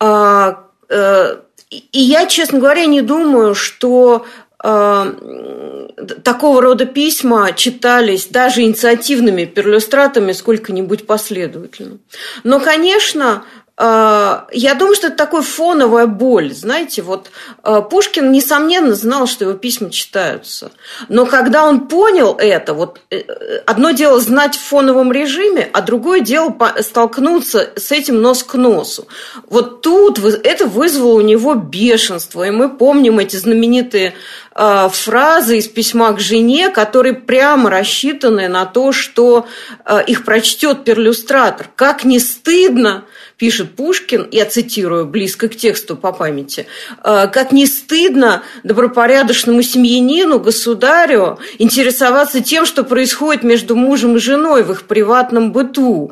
А, 0.01 0.65
э, 0.89 1.37
и 1.69 1.99
я, 2.01 2.25
честно 2.25 2.59
говоря, 2.59 2.85
не 2.85 3.01
думаю, 3.01 3.55
что 3.55 4.25
такого 4.61 6.61
рода 6.61 6.85
письма 6.85 7.53
читались 7.53 8.27
даже 8.27 8.61
инициативными 8.61 9.45
перлюстратами 9.45 10.33
сколько-нибудь 10.33 11.07
последовательно. 11.07 11.97
Но, 12.43 12.59
конечно, 12.59 13.45
я 13.81 14.75
думаю, 14.77 14.93
что 14.93 15.07
это 15.07 15.15
такая 15.15 15.41
фоновая 15.41 16.05
боль. 16.05 16.53
Знаете, 16.53 17.01
вот 17.01 17.31
а, 17.63 17.79
Пушкин, 17.79 18.29
несомненно, 18.29 18.93
знал, 18.93 19.25
что 19.25 19.45
его 19.45 19.53
письма 19.53 19.89
читаются. 19.89 20.71
Но 21.07 21.25
когда 21.25 21.63
он 21.63 21.87
понял 21.87 22.35
это, 22.37 22.73
вот 22.73 22.99
э, 23.09 23.21
одно 23.65 23.91
дело 23.91 24.19
знать 24.19 24.57
в 24.57 24.59
фоновом 24.59 25.13
режиме, 25.13 25.69
а 25.71 25.81
другое 25.81 26.19
дело 26.19 26.53
столкнуться 26.81 27.69
с 27.77 27.93
этим 27.93 28.21
нос 28.21 28.43
к 28.43 28.55
носу. 28.55 29.07
Вот 29.47 29.81
тут 29.81 30.19
это 30.19 30.65
вызвало 30.65 31.13
у 31.13 31.21
него 31.21 31.55
бешенство. 31.55 32.45
И 32.45 32.51
мы 32.51 32.67
помним 32.67 33.19
эти 33.19 33.37
знаменитые 33.37 34.13
а, 34.51 34.89
фразы 34.89 35.57
из 35.57 35.69
письма 35.69 36.11
к 36.11 36.19
жене, 36.19 36.69
которые 36.69 37.13
прямо 37.13 37.69
рассчитаны 37.69 38.49
на 38.49 38.65
то, 38.65 38.91
что 38.91 39.47
их 40.05 40.25
прочтет 40.25 40.83
перлюстратор. 40.83 41.69
Как 41.77 42.03
не 42.03 42.19
стыдно 42.19 43.05
пишет 43.39 43.75
Пушкин, 43.75 44.27
я 44.31 44.45
цитирую 44.45 45.07
близко 45.07 45.47
к 45.47 45.55
тексту 45.55 45.95
по 45.95 46.11
памяти, 46.11 46.67
«Э, 47.03 47.27
как 47.31 47.51
не 47.53 47.65
стыдно 47.65 48.43
добропорядочному 48.63 49.63
семьянину, 49.63 50.39
государю 50.39 51.39
интересоваться 51.57 52.41
тем, 52.41 52.65
что 52.65 52.83
происходит 52.83 53.43
между 53.43 53.75
мужем 53.75 54.17
и 54.17 54.19
женой 54.19 54.63
в 54.63 54.71
их 54.71 54.83
приватном 54.83 55.53
быту. 55.53 56.11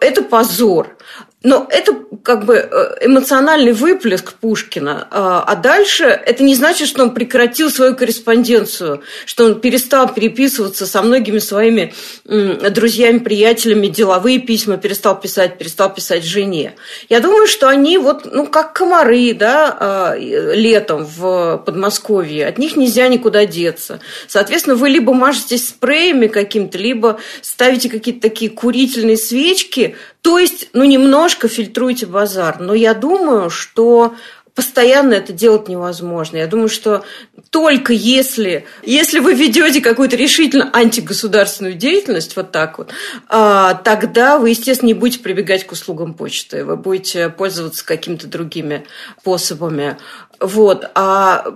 Это 0.00 0.22
позор. 0.22 0.96
Но 1.42 1.66
это 1.70 1.96
как 2.22 2.44
бы 2.44 2.54
э, 2.56 3.06
эмоциональный 3.06 3.72
выплеск 3.72 4.34
Пушкина. 4.34 5.08
А, 5.10 5.42
а 5.42 5.56
дальше 5.56 6.04
это 6.04 6.44
не 6.44 6.54
значит, 6.54 6.88
что 6.88 7.02
он 7.02 7.14
прекратил 7.14 7.70
свою 7.70 7.96
корреспонденцию, 7.96 9.02
что 9.26 9.46
он 9.46 9.60
перестал 9.60 10.12
переписываться 10.12 10.86
со 10.86 11.02
многими 11.02 11.38
своими 11.38 11.92
друзьями, 12.24 13.18
приятелями, 13.18 13.88
деловые 13.88 14.38
письма 14.38 14.76
перестал 14.76 15.18
писать, 15.20 15.58
перестал 15.58 15.92
писать 15.92 16.24
жене. 16.24 16.74
Я 17.08 17.20
думаю, 17.20 17.46
что 17.46 17.68
они 17.68 17.98
вот, 17.98 18.32
ну, 18.32 18.46
как 18.46 18.72
комары, 18.72 19.34
да, 19.34 19.76
а, 19.78 20.16
летом 20.16 21.04
в 21.04 21.62
Подмосковье. 21.64 22.46
От 22.46 22.58
них 22.58 22.76
нельзя 22.76 23.08
никуда 23.08 23.46
деться. 23.46 24.00
Соответственно, 24.28 24.76
вы 24.76 24.90
либо 24.90 25.12
мажетесь 25.12 25.68
спреями 25.68 26.28
каким-то, 26.28 26.78
либо 26.78 27.18
ставите 27.40 27.88
какие-то 27.88 28.20
такие 28.20 28.50
курительные 28.50 29.16
свечки, 29.16 29.96
то 30.22 30.38
есть, 30.38 30.68
ну, 30.72 30.84
немножко 30.84 31.48
фильтруйте 31.48 32.06
базар. 32.06 32.60
Но 32.60 32.74
я 32.74 32.94
думаю, 32.94 33.50
что 33.50 34.14
постоянно 34.54 35.14
это 35.14 35.32
делать 35.32 35.68
невозможно. 35.68 36.36
Я 36.36 36.46
думаю, 36.46 36.68
что 36.68 37.04
только 37.50 37.92
если, 37.92 38.66
если 38.82 39.18
вы 39.18 39.34
ведете 39.34 39.80
какую-то 39.80 40.14
решительно 40.16 40.70
антигосударственную 40.72 41.74
деятельность, 41.74 42.36
вот 42.36 42.52
так 42.52 42.78
вот, 42.78 42.92
а, 43.28 43.74
тогда 43.74 44.38
вы, 44.38 44.50
естественно, 44.50 44.88
не 44.88 44.94
будете 44.94 45.20
прибегать 45.20 45.66
к 45.66 45.72
услугам 45.72 46.14
почты, 46.14 46.64
вы 46.64 46.76
будете 46.76 47.28
пользоваться 47.30 47.84
какими-то 47.84 48.26
другими 48.26 48.86
способами. 49.20 49.96
Вот. 50.38 50.90
А 50.94 51.46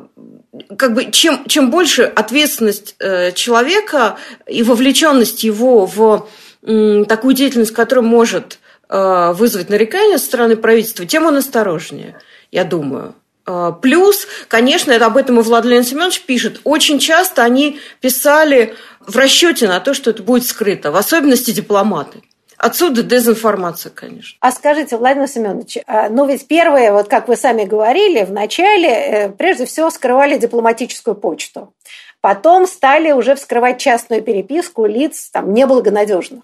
как 0.79 0.95
бы 0.95 1.11
чем, 1.11 1.45
чем 1.47 1.71
больше 1.71 2.03
ответственность 2.03 2.97
э, 2.99 3.33
человека 3.33 4.17
и 4.47 4.63
вовлеченность 4.63 5.45
его 5.45 5.87
в 5.87 6.29
такую 6.67 7.35
деятельность, 7.35 7.73
которая 7.73 8.05
может 8.05 8.59
э, 8.89 9.33
вызвать 9.35 9.69
нарекания 9.71 10.19
со 10.19 10.27
стороны 10.27 10.57
правительства, 10.57 11.07
тем 11.07 11.27
он 11.27 11.37
осторожнее, 11.37 12.19
я 12.51 12.65
думаю. 12.65 13.15
Э, 13.47 13.73
плюс, 13.81 14.27
конечно, 14.49 14.93
это 14.93 15.07
об 15.07 15.17
этом 15.17 15.39
и 15.39 15.43
Владимир 15.43 15.85
Семенович 15.85 16.23
пишет, 16.23 16.61
очень 16.65 16.99
часто 16.99 17.45
они 17.45 17.81
писали 18.01 18.75
в 19.01 19.17
расчете 19.17 19.69
на 19.69 19.81
то, 19.81 19.95
что 19.95 20.11
это 20.11 20.23
будет 20.23 20.45
скрыто, 20.45 20.91
в 20.91 20.97
особенности 20.97 21.53
дипломаты. 21.53 22.23
Отсюда 22.59 23.03
дезинформация, 23.03 23.91
конечно. 23.91 24.39
А 24.41 24.51
скажите, 24.51 24.97
Владимир 24.97 25.29
Семенович, 25.29 25.79
а, 25.87 26.09
ну 26.09 26.27
ведь 26.27 26.49
первое, 26.49 26.91
вот 26.91 27.09
как 27.09 27.29
вы 27.29 27.37
сами 27.37 27.65
говорили, 27.65 28.25
в 28.25 28.33
начале 28.33 28.89
э, 28.89 29.29
прежде 29.29 29.67
всего 29.67 29.91
скрывали 29.91 30.39
дипломатическую 30.39 31.15
почту. 31.15 31.75
Потом 32.21 32.67
стали 32.67 33.13
уже 33.13 33.37
вскрывать 33.37 33.79
частную 33.79 34.21
переписку 34.23 34.87
лиц 34.87 35.31
там, 35.33 35.55
неблагонадежных. 35.55 36.43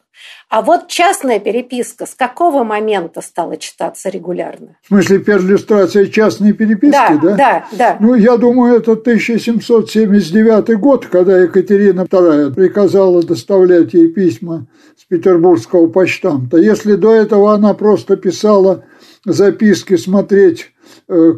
А 0.48 0.62
вот 0.62 0.87
частная 0.87 1.40
переписка 1.40 2.06
с 2.06 2.14
какого 2.14 2.62
момента 2.62 3.20
стала 3.20 3.56
читаться 3.56 4.08
регулярно? 4.08 4.76
В 4.82 4.88
смысле, 4.88 5.18
перлюстрация 5.18 6.06
частной 6.06 6.52
переписки, 6.52 6.92
да? 6.92 7.18
Да, 7.20 7.37
да, 7.37 7.66
да. 7.72 7.96
Ну, 7.98 8.14
я 8.14 8.37
думаю, 8.37 8.76
это 8.76 8.92
1779 8.92 10.78
год, 10.78 11.06
когда 11.06 11.38
Екатерина 11.38 12.02
II 12.02 12.54
приказала 12.54 13.22
доставлять 13.22 13.94
ей 13.94 14.08
письма 14.08 14.66
с 14.96 15.04
петербургского 15.04 15.88
почтамта. 15.88 16.58
Если 16.58 16.94
до 16.94 17.12
этого 17.12 17.54
она 17.54 17.74
просто 17.74 18.16
писала 18.16 18.85
записки, 19.24 19.96
смотреть 19.96 20.70
э, 21.08 21.32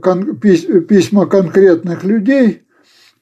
письма 0.89 1.27
конкретных 1.27 2.05
людей– 2.05 2.61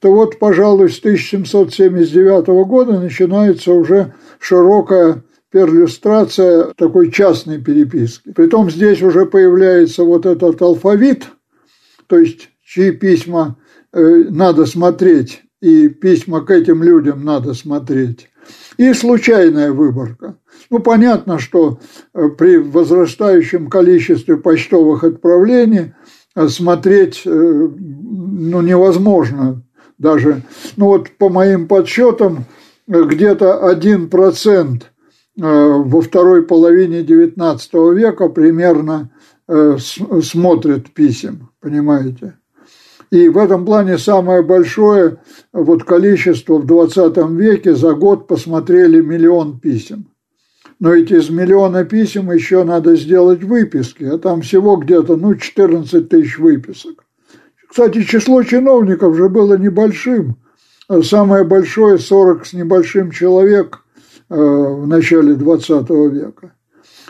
то 0.03 0.11
вот, 0.11 0.37
пожалуй, 0.37 0.89
с 0.89 0.99
1779 0.99 2.47
года 2.67 2.99
начинается 2.99 3.71
уже 3.71 4.13
широкая 4.37 5.23
перлюстрация 5.49 6.73
такой 6.75 7.09
частной 7.09 7.61
переписки. 7.61 8.33
Притом 8.33 8.69
здесь 8.69 9.01
уже 9.01 9.25
появляется 9.25 10.03
вот 10.03 10.25
этот 10.25 10.61
алфавит, 10.61 11.27
то 12.07 12.17
есть 12.17 12.49
чьи 12.65 12.91
письма 12.91 13.57
э, 13.93 14.25
надо 14.29 14.65
смотреть, 14.65 15.43
и 15.61 15.87
письма 15.87 16.41
к 16.41 16.51
этим 16.51 16.83
людям 16.83 17.23
надо 17.23 17.53
смотреть. 17.53 18.27
И 18.75 18.91
случайная 18.91 19.71
выборка. 19.71 20.37
Ну, 20.69 20.79
понятно, 20.79 21.39
что 21.39 21.79
э, 22.13 22.27
при 22.27 22.57
возрастающем 22.57 23.69
количестве 23.69 24.35
почтовых 24.35 25.05
отправлений 25.05 25.93
э, 26.35 26.47
смотреть 26.49 27.21
ну, 27.23 28.61
невозможно 28.61 29.63
даже, 30.03 30.43
ну 30.75 30.87
вот 30.87 31.09
по 31.17 31.29
моим 31.29 31.67
подсчетам, 31.67 32.45
где-то 32.87 33.65
один 33.65 34.09
процент 34.09 34.91
э, 35.41 35.41
во 35.41 36.01
второй 36.01 36.43
половине 36.43 37.01
XIX 37.01 37.95
века 37.95 38.27
примерно 38.27 39.09
э, 39.47 39.77
смотрит 40.21 40.93
писем, 40.93 41.49
понимаете? 41.61 42.35
И 43.09 43.29
в 43.29 43.37
этом 43.37 43.65
плане 43.65 43.97
самое 43.97 44.41
большое 44.41 45.19
вот 45.53 45.83
количество 45.83 46.57
в 46.57 46.65
20 46.65 47.17
веке 47.29 47.75
за 47.75 47.93
год 47.93 48.27
посмотрели 48.27 49.01
миллион 49.01 49.59
писем. 49.59 50.07
Но 50.79 50.93
ведь 50.93 51.11
из 51.11 51.29
миллиона 51.29 51.85
писем 51.85 52.31
еще 52.31 52.63
надо 52.63 52.95
сделать 52.95 53.43
выписки, 53.43 54.03
а 54.03 54.17
там 54.17 54.41
всего 54.41 54.75
где-то 54.75 55.15
ну, 55.15 55.35
14 55.35 56.09
тысяч 56.09 56.39
выписок. 56.39 57.05
Кстати, 57.73 58.03
число 58.03 58.43
чиновников 58.43 59.15
же 59.15 59.29
было 59.29 59.57
небольшим. 59.57 60.37
Самое 61.01 61.43
большое– 61.43 61.97
40 61.97 62.45
с 62.45 62.53
небольшим 62.53 63.09
человек 63.09 63.79
э, 64.29 64.35
в 64.35 64.85
начале 64.85 65.33
20 65.33 65.89
века. 65.89 66.53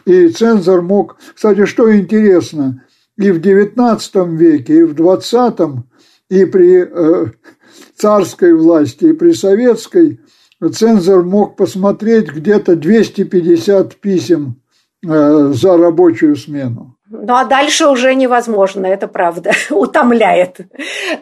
И 0.05 0.29
цензор 0.29 0.81
мог... 0.81 1.17
Кстати, 1.35 1.65
что 1.65 1.93
интересно, 1.93 2.81
и 3.17 3.31
в 3.31 3.41
XIX 3.41 4.37
веке, 4.37 4.77
и 4.77 4.83
в 4.83 4.93
XX, 4.93 5.79
и 6.29 6.45
при 6.45 6.87
э, 6.89 7.25
царской 7.97 8.53
власти, 8.53 9.03
и 9.07 9.13
при 9.13 9.33
советской 9.33 10.21
цензор 10.71 11.25
мог 11.25 11.57
посмотреть 11.57 12.31
где-то 12.31 12.77
250 12.77 13.97
писем 13.97 14.61
э, 15.05 15.51
за 15.53 15.75
рабочую 15.75 16.37
смену. 16.37 16.92
Ну, 17.15 17.35
а 17.35 17.45
дальше 17.45 17.85
уже 17.85 18.15
невозможно, 18.15 18.87
это 18.87 19.07
правда, 19.07 19.51
утомляет. 19.69 20.61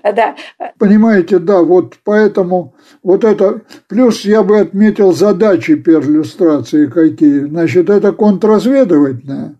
да. 0.03 0.35
Понимаете, 0.79 1.37
да, 1.37 1.61
вот 1.61 1.95
поэтому 2.05 2.75
вот 3.03 3.25
это... 3.25 3.61
Плюс 3.89 4.21
я 4.21 4.41
бы 4.41 4.59
отметил 4.59 5.11
задачи 5.11 5.75
перлюстрации 5.75 6.87
какие. 6.87 7.41
Значит, 7.41 7.89
это 7.89 8.13
контрразведывательное. 8.13 9.55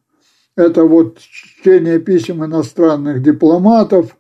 Это 0.56 0.84
вот 0.86 1.20
чтение 1.20 2.00
писем 2.00 2.46
иностранных 2.46 3.22
дипломатов, 3.22 4.15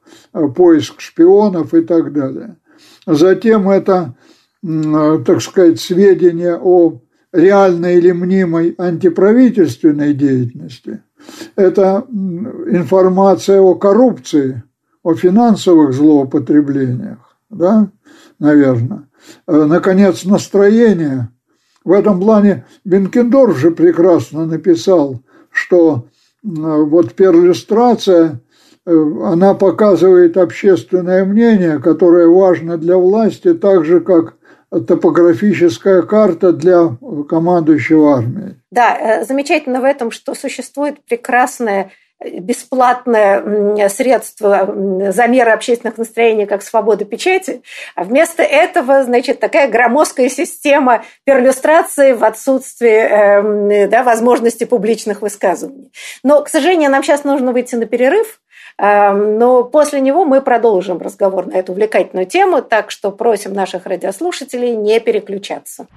поиск 0.55 0.99
шпионов 0.99 1.73
и 1.73 1.81
так 1.81 2.11
далее. 2.11 2.57
Затем 3.05 3.69
это, 3.69 4.15
так 4.61 5.41
сказать, 5.41 5.79
сведения 5.79 6.57
о 6.61 6.99
реальной 7.31 7.95
или 7.95 8.11
мнимой 8.11 8.75
антиправительственной 8.77 10.13
деятельности– 10.13 11.03
это 11.55 12.05
информация 12.09 13.61
о 13.61 13.75
коррупции, 13.75 14.63
о 15.03 15.15
финансовых 15.15 15.93
злоупотреблениях, 15.93 17.37
да, 17.49 17.89
наверное. 18.39 19.07
Э, 19.47 19.65
наконец, 19.65 20.23
настроение. 20.25 21.29
В 21.83 21.91
этом 21.91 22.19
плане 22.19 22.65
Бенкендорф 22.85 23.57
же 23.57 23.71
прекрасно 23.71 24.45
написал, 24.45 25.21
что 25.51 26.07
вот 26.43 27.13
перлюстрация, 27.13 28.41
э, 28.85 28.91
она 29.23 29.53
показывает 29.53 30.37
общественное 30.37 31.25
мнение, 31.25 31.79
которое 31.79 32.27
важно 32.27 32.77
для 32.77 32.97
власти, 32.97 33.53
так 33.53 33.85
же, 33.85 33.99
как 33.99 34.35
топографическая 34.71 36.01
карта 36.03 36.53
для 36.53 36.89
командующего 37.27 38.17
армией. 38.17 38.55
Да, 38.71 38.97
э, 38.97 39.25
замечательно 39.25 39.81
в 39.81 39.83
этом, 39.83 40.11
что 40.11 40.33
существует 40.33 41.03
прекрасное 41.05 41.91
э, 42.19 42.39
бесплатное 42.39 43.89
средство 43.89 44.73
замера 45.11 45.53
общественных 45.53 45.97
настроений, 45.97 46.45
как 46.45 46.63
свобода 46.63 47.03
печати, 47.03 47.63
а 47.95 48.05
вместо 48.05 48.43
этого, 48.43 49.03
значит, 49.03 49.41
такая 49.41 49.69
громоздкая 49.69 50.29
система 50.29 51.03
перлюстрации 51.25 52.13
в 52.13 52.23
отсутствии 52.23 52.89
эм, 52.89 53.89
да, 53.89 54.03
возможности 54.03 54.63
публичных 54.63 55.21
высказываний. 55.21 55.91
Но, 56.23 56.43
к 56.43 56.49
сожалению, 56.49 56.91
нам 56.91 57.03
сейчас 57.03 57.25
нужно 57.25 57.51
выйти 57.51 57.75
на 57.75 57.85
перерыв, 57.85 58.40
но 58.77 59.63
после 59.63 60.01
него 60.01 60.25
мы 60.25 60.41
продолжим 60.41 60.99
разговор 60.99 61.47
на 61.47 61.57
эту 61.57 61.71
увлекательную 61.71 62.25
тему, 62.25 62.61
так 62.61 62.91
что 62.91 63.11
просим 63.11 63.53
наших 63.53 63.85
радиослушателей 63.85 64.75
не 64.75 64.99
переключаться. 64.99 65.87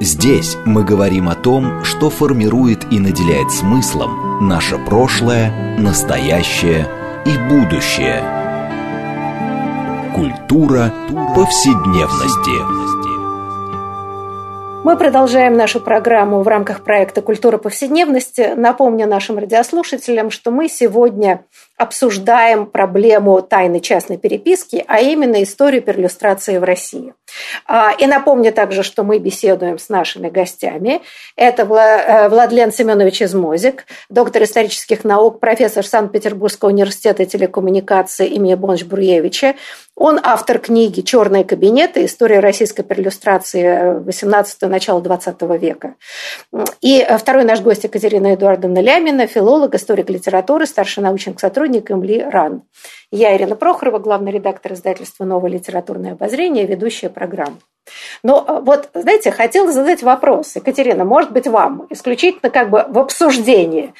Здесь 0.00 0.56
мы 0.64 0.84
говорим 0.84 1.28
о 1.28 1.34
том, 1.34 1.82
что 1.82 2.10
формирует 2.10 2.92
и 2.92 3.00
наделяет 3.00 3.50
смыслом 3.50 4.46
наше 4.46 4.78
прошлое, 4.78 5.76
настоящее 5.78 6.86
и 7.24 7.36
будущее. 7.48 8.22
Культура 10.14 10.92
повседневности. 11.34 13.05
Мы 14.86 14.96
продолжаем 14.96 15.54
нашу 15.54 15.80
программу 15.80 16.42
в 16.42 16.46
рамках 16.46 16.84
проекта 16.84 17.20
«Культура 17.20 17.58
повседневности». 17.58 18.52
Напомню 18.54 19.08
нашим 19.08 19.36
радиослушателям, 19.36 20.30
что 20.30 20.52
мы 20.52 20.68
сегодня 20.68 21.44
обсуждаем 21.76 22.66
проблему 22.66 23.42
тайны 23.42 23.80
частной 23.80 24.16
переписки, 24.16 24.82
а 24.88 25.00
именно 25.00 25.42
историю 25.42 25.82
перлюстрации 25.82 26.56
в 26.56 26.64
России. 26.64 27.12
А, 27.66 27.92
и 27.92 28.06
напомню 28.06 28.52
также, 28.52 28.82
что 28.82 29.04
мы 29.04 29.18
беседуем 29.18 29.78
с 29.78 29.88
нашими 29.90 30.30
гостями. 30.30 31.02
Это 31.36 31.62
э, 31.62 32.28
Владлен 32.28 32.72
Семенович 32.72 33.22
Измозик, 33.22 33.84
доктор 34.08 34.44
исторических 34.44 35.04
наук, 35.04 35.38
профессор 35.40 35.86
Санкт-Петербургского 35.86 36.70
университета 36.70 37.26
телекоммуникации 37.26 38.26
имени 38.28 38.54
Бонч-Бруевича. 38.54 39.56
Он 39.96 40.20
автор 40.22 40.58
книги 40.58 41.00
«Черные 41.00 41.44
кабинеты. 41.44 42.04
История 42.04 42.40
российской 42.40 42.82
перлюстрации 42.82 43.98
18 44.00 44.62
начала 44.62 45.00
XX 45.00 45.58
века. 45.58 45.94
И 46.82 47.06
второй 47.18 47.44
наш 47.44 47.60
гость 47.60 47.84
Екатерина 47.84 48.34
Эдуардовна 48.34 48.80
Лямина, 48.80 49.26
филолог, 49.26 49.74
историк 49.74 50.10
литературы, 50.10 50.66
старший 50.66 51.02
научный 51.02 51.34
сотрудник 51.38 51.65
ИМЛИ 51.96 52.22
РАН. 52.30 52.62
Я 53.12 53.36
Ирина 53.36 53.54
Прохорова, 53.54 53.98
главный 53.98 54.32
редактор 54.32 54.72
издательства 54.72 55.24
«Новое 55.24 55.50
литературное 55.50 56.12
обозрение», 56.12 56.66
ведущая 56.66 57.08
программы. 57.08 57.58
Но 58.24 58.44
э, 58.46 58.60
вот, 58.62 58.88
знаете, 58.94 59.30
хотела 59.30 59.70
задать 59.70 60.02
вопрос, 60.02 60.56
Екатерина, 60.56 61.04
может 61.04 61.30
быть, 61.30 61.46
вам, 61.46 61.86
исключительно 61.90 62.50
как 62.50 62.70
бы 62.70 62.84
в 62.88 62.98
обсуждении. 62.98 63.94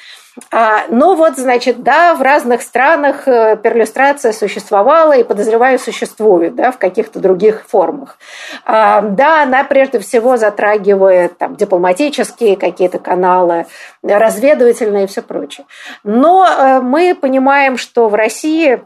А, 0.51 0.83
но 0.89 1.15
вот, 1.15 1.37
значит, 1.37 1.83
да, 1.83 2.13
в 2.15 2.21
разных 2.21 2.61
странах 2.61 3.27
э, 3.27 3.57
перлюстрация 3.57 4.33
существовала 4.33 5.13
и, 5.13 5.23
подозреваю, 5.23 5.79
существует, 5.79 6.55
да, 6.55 6.71
в 6.71 6.77
каких-то 6.77 7.19
других 7.19 7.65
формах. 7.67 8.19
А, 8.65 9.01
да, 9.01 9.43
она 9.43 9.63
прежде 9.63 9.99
всего 9.99 10.37
затрагивает 10.37 11.37
там, 11.37 11.55
дипломатические 11.55 12.55
какие-то 12.55 12.99
каналы, 12.99 13.65
разведывательные 14.03 15.05
и 15.05 15.07
все 15.07 15.21
прочее. 15.21 15.65
Но 16.03 16.45
э, 16.45 16.81
мы 16.81 17.15
понимаем, 17.15 17.77
что 17.77 18.09
в 18.09 18.13
России 18.13 18.81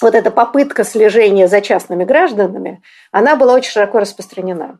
вот 0.00 0.14
эта 0.14 0.30
попытка 0.30 0.84
слежения 0.84 1.48
за 1.48 1.60
частными 1.60 2.04
гражданами, 2.04 2.82
она 3.12 3.36
была 3.36 3.54
очень 3.54 3.70
широко 3.70 4.00
распространена. 4.00 4.78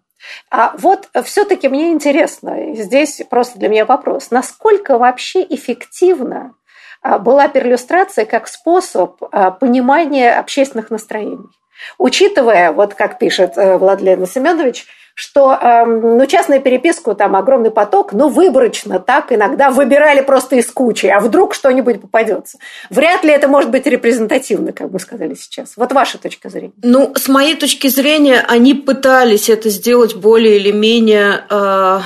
А 0.51 0.75
вот 0.79 1.09
все-таки 1.25 1.69
мне 1.69 1.91
интересно, 1.91 2.75
здесь 2.75 3.23
просто 3.29 3.59
для 3.59 3.69
меня 3.69 3.85
вопрос, 3.87 4.31
насколько 4.31 4.99
вообще 4.99 5.43
эффективна 5.43 6.55
а, 7.03 7.19
была 7.19 7.49
перлюстрация 7.49 8.27
как 8.27 8.47
способ 8.49 9.23
а, 9.33 9.51
понимания 9.51 10.33
общественных 10.33 10.91
настроений? 10.91 11.49
Учитывая, 11.97 12.73
вот 12.73 12.93
как 12.95 13.19
пишет 13.19 13.57
э, 13.57 13.79
Владлен 13.79 14.27
Семенович, 14.27 14.87
что 15.15 15.53
э, 15.53 15.85
ну, 15.85 16.25
частную 16.27 16.61
переписку 16.61 17.15
там 17.15 17.37
огромный 17.37 17.71
поток, 17.71 18.13
но 18.13 18.29
выборочно 18.29 18.99
так 18.99 19.33
иногда 19.33 19.71
выбирали 19.71 20.23
просто 20.23 20.57
из 20.57 20.71
кучи, 20.71 21.07
а 21.07 21.21
вдруг 21.21 21.55
что-нибудь 21.55 22.01
попадется. 22.01 22.59
Вряд 22.89 23.23
ли 23.23 23.31
это 23.31 23.47
может 23.47 23.71
быть 23.71 23.87
репрезентативно, 23.87 24.73
как 24.73 24.91
мы 24.91 24.99
сказали 24.99 25.35
сейчас. 25.35 25.75
Вот 25.77 25.93
ваша 25.93 26.19
точка 26.19 26.49
зрения. 26.49 26.73
Ну, 26.83 27.13
с 27.17 27.29
моей 27.29 27.55
точки 27.55 27.89
зрения, 27.89 28.45
они 28.49 28.75
пытались 28.75 29.49
это 29.49 29.69
сделать 29.69 30.17
более 30.17 30.57
или 30.57 30.73
менее 30.73 31.45
э, 31.51 32.01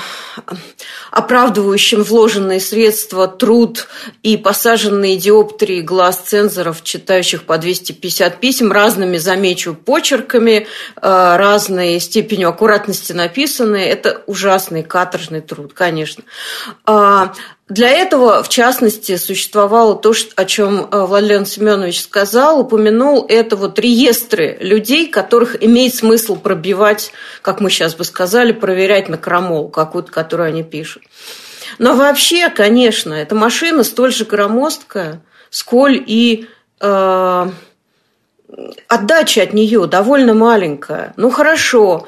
оправдывающим 1.10 2.02
вложенные 2.02 2.60
средства, 2.60 3.28
труд 3.28 3.86
и 4.22 4.36
посаженные 4.36 5.16
диоптрии 5.16 5.80
глаз 5.80 6.16
цензоров, 6.16 6.82
читающих 6.82 7.44
по 7.44 7.58
250 7.58 8.40
писем, 8.40 8.72
разными, 8.72 9.18
замечу, 9.18 9.74
почерками, 9.74 10.66
э, 10.96 11.36
разной 11.36 12.00
степенью 12.00 12.48
аккуратности 12.48 12.93
написаны. 13.14 13.76
Это 13.76 14.22
ужасный 14.26 14.83
каторжный 14.83 15.40
труд, 15.40 15.72
конечно. 15.74 16.24
А, 16.87 17.33
для 17.68 17.88
этого, 17.88 18.42
в 18.42 18.48
частности, 18.48 19.16
существовало 19.16 19.96
то, 19.96 20.12
о 20.37 20.44
чем 20.44 20.87
э, 20.90 21.07
Владимир 21.07 21.46
Семенович 21.46 22.02
сказал, 22.02 22.61
упомянул, 22.61 23.24
это 23.26 23.57
вот 23.57 23.78
реестры 23.78 24.59
людей, 24.61 25.09
которых 25.09 25.62
имеет 25.62 25.94
смысл 25.94 26.37
пробивать, 26.37 27.12
как 27.40 27.61
мы 27.61 27.70
сейчас 27.70 27.94
бы 27.94 28.04
сказали, 28.04 28.52
проверять 28.52 29.09
на 29.09 29.16
крамол 29.16 29.68
какую-то, 29.68 30.12
которую 30.12 30.48
они 30.48 30.62
пишут. 30.62 31.04
Но 31.78 31.96
вообще, 31.96 32.50
конечно, 32.50 33.14
эта 33.14 33.35
машина 33.35 33.83
столь 33.83 34.12
же 34.12 34.24
громоздкая, 34.24 35.22
сколь 35.48 36.02
и 36.07 36.46
э, 36.80 37.50
отдача 38.88 39.42
от 39.42 39.52
нее 39.52 39.87
довольно 39.87 40.35
маленькая. 40.35 41.14
Ну 41.16 41.30
хорошо, 41.30 42.07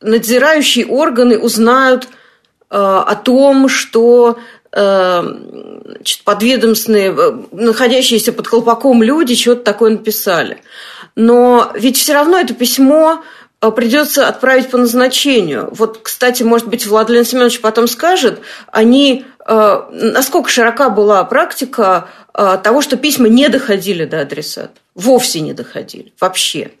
надзирающие 0.00 0.86
органы 0.86 1.38
узнают– 1.38 2.08
Э, 2.74 3.04
о 3.06 3.14
том, 3.14 3.68
что 3.68 4.36
э, 4.72 5.22
значит, 5.84 6.24
подведомственные, 6.24 7.14
э, 7.16 7.32
находящиеся 7.52 8.32
под 8.32 8.48
колпаком 8.48 9.00
люди 9.00 9.36
что-то 9.36 9.62
такое 9.62 9.92
написали. 9.92 10.60
Но 11.14 11.70
ведь 11.74 11.96
все 11.96 12.14
равно 12.14 12.36
это 12.36 12.52
письмо 12.52 13.22
придется 13.76 14.26
отправить 14.26 14.70
по 14.70 14.76
назначению. 14.76 15.68
Вот, 15.70 16.00
кстати, 16.02 16.42
может 16.42 16.66
быть, 16.66 16.84
Владимир 16.84 17.24
Семенович 17.24 17.60
потом 17.60 17.86
скажет, 17.86 18.40
они, 18.72 19.24
насколько 19.46 20.50
широка 20.50 20.90
была 20.90 21.24
практика 21.24 22.08
того, 22.34 22.82
что 22.82 22.96
письма 22.98 23.28
не 23.28 23.48
доходили 23.48 24.04
до 24.04 24.20
адресата, 24.20 24.72
вовсе 24.94 25.40
не 25.40 25.52
доходили, 25.52 26.12
вообще. 26.20 26.72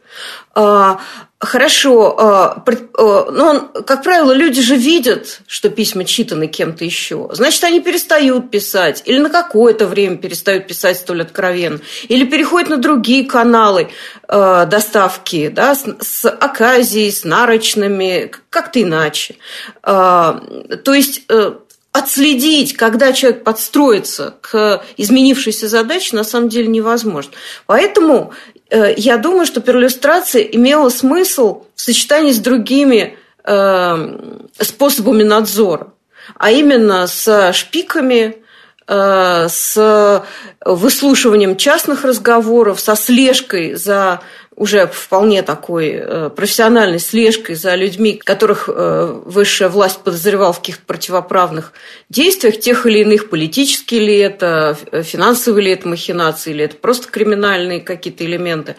Хорошо, 1.44 2.18
а, 2.18 2.64
а, 2.96 3.30
но, 3.30 3.60
как 3.84 4.02
правило, 4.02 4.32
люди 4.32 4.62
же 4.62 4.76
видят, 4.76 5.40
что 5.46 5.68
письма 5.68 6.04
читаны 6.04 6.46
кем-то 6.46 6.84
еще. 6.84 7.28
Значит, 7.32 7.64
они 7.64 7.80
перестают 7.80 8.50
писать, 8.50 9.02
или 9.04 9.18
на 9.18 9.28
какое-то 9.28 9.86
время 9.86 10.16
перестают 10.16 10.66
писать 10.66 10.96
столь 10.96 11.22
откровенно, 11.22 11.80
или 12.08 12.24
переходят 12.24 12.70
на 12.70 12.76
другие 12.78 13.24
каналы 13.26 13.90
а, 14.26 14.64
доставки, 14.64 15.48
да, 15.48 15.74
с, 15.74 15.84
с 16.00 16.28
оказией, 16.30 17.12
с 17.12 17.24
нарочными, 17.24 18.32
как-то 18.48 18.80
иначе. 18.80 19.36
То 19.82 20.40
есть 20.86 21.22
э, 21.28 21.52
отследить, 21.94 22.76
когда 22.76 23.14
человек 23.14 23.44
подстроится 23.44 24.34
к 24.42 24.84
изменившейся 24.98 25.68
задаче, 25.68 26.16
на 26.16 26.24
самом 26.24 26.50
деле 26.50 26.66
невозможно. 26.66 27.32
Поэтому 27.64 28.34
Э, 28.74 28.92
я 28.96 29.18
думаю, 29.18 29.46
что 29.46 29.60
перлюстрация 29.60 30.42
имела 30.42 30.88
смысл 30.88 31.64
в 31.74 31.80
сочетании 31.80 32.32
с 32.32 32.38
другими 32.38 33.16
э, 33.44 34.40
способами 34.58 35.22
надзора, 35.22 35.92
а 36.36 36.50
именно 36.50 37.06
с 37.06 37.52
шпиками, 37.52 38.38
с 38.86 40.22
выслушиванием 40.64 41.56
частных 41.56 42.04
разговоров, 42.04 42.80
со 42.80 42.96
слежкой 42.96 43.74
за 43.74 44.20
уже 44.56 44.86
вполне 44.86 45.42
такой 45.42 45.90
э, 45.94 46.30
профессиональной 46.30 47.00
слежкой 47.00 47.56
за 47.56 47.74
людьми, 47.74 48.20
которых 48.22 48.68
э, 48.68 49.20
высшая 49.24 49.68
власть 49.68 50.00
подозревала 50.00 50.52
в 50.52 50.58
каких-то 50.58 50.84
противоправных 50.86 51.72
действиях, 52.08 52.60
тех 52.60 52.86
или 52.86 53.00
иных, 53.00 53.30
политические 53.30 54.00
ли 54.00 54.18
это, 54.18 54.76
финансовые 55.02 55.64
ли 55.64 55.72
это 55.72 55.88
махинации, 55.88 56.52
или 56.52 56.64
это 56.64 56.76
просто 56.76 57.08
криминальные 57.08 57.80
какие-то 57.80 58.24
элементы. 58.24 58.76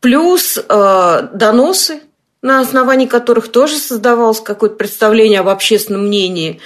Плюс 0.00 0.58
э, 0.58 1.28
доносы 1.32 2.00
на 2.42 2.58
основании 2.58 3.06
которых 3.06 3.48
тоже 3.48 3.76
создавалось 3.76 4.40
какое-то 4.40 4.74
представление 4.74 5.40
об 5.40 5.48
общественном 5.48 6.06
мнении. 6.08 6.60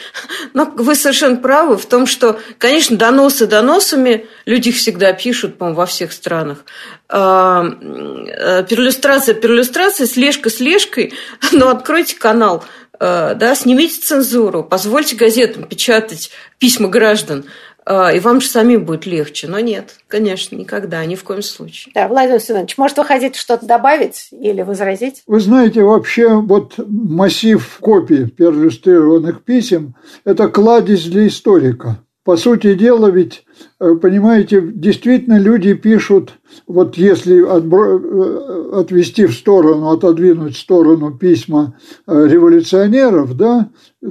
Но 0.55 0.65
вы 0.65 0.95
совершенно 0.95 1.37
правы 1.37 1.77
в 1.77 1.85
том, 1.85 2.07
что, 2.07 2.41
конечно, 2.57 2.97
доносы 2.97 3.47
доносами, 3.47 4.27
люди 4.47 4.71
их 4.71 4.77
всегда 4.77 5.13
пишут, 5.13 5.59
по-моему, 5.59 5.77
во 5.77 5.87
всех 5.87 6.13
странах. 6.13 6.65
А, 7.11 7.63
э, 7.65 8.65
перлюстрация, 8.67 9.35
перлюстрация, 9.35 10.07
слежка 10.07 10.49
слежкой, 10.49 11.13
но 11.53 11.69
откройте 11.69 12.17
канал, 12.17 12.65
э, 12.99 13.35
да, 13.35 13.55
снимите 13.55 14.01
цензуру, 14.01 14.65
позвольте 14.65 15.15
газетам 15.15 15.65
печатать 15.65 16.31
письма 16.59 16.89
граждан. 16.89 17.45
А, 17.89 18.13
и 18.13 18.19
вам 18.19 18.41
же 18.41 18.49
самим 18.49 18.85
будет 18.85 19.07
легче. 19.07 19.47
Но 19.47 19.61
нет, 19.61 19.99
конечно, 20.09 20.57
никогда, 20.57 21.05
ни 21.07 21.15
в 21.15 21.23
коем 21.23 21.41
случае. 21.41 21.93
Да, 21.95 22.09
Владимир 22.09 22.41
Семенович, 22.41 22.77
может, 22.77 22.99
вы 22.99 23.05
хотите 23.05 23.39
что-то 23.39 23.65
добавить 23.65 24.29
или 24.33 24.63
возразить? 24.63 25.23
Вы 25.29 25.39
знаете, 25.39 25.83
вообще 25.83 26.35
вот 26.35 26.75
массив 26.79 27.79
копий 27.81 28.27
перлюстрированных 28.27 29.45
писем– 29.45 29.95
это 30.25 30.49
кладезь 30.49 31.05
для 31.05 31.29
историка. 31.29 31.99
По 32.27 32.37
сути 32.37 32.75
дела, 32.75 33.07
ведь, 33.07 33.45
э, 33.79 33.95
понимаете, 34.03 34.61
действительно 34.61 35.39
люди 35.39 35.75
пишут, 35.75 36.33
вот 36.67 36.97
если 36.97 37.37
э, 37.41 38.81
отвести 38.81 39.27
в 39.27 39.33
сторону, 39.33 39.91
отодвинуть 39.91 40.57
в 40.57 40.59
сторону 40.59 41.17
письма 41.17 41.77
э, 42.09 42.27
революционеров, 42.27 43.37
да, 43.37 43.71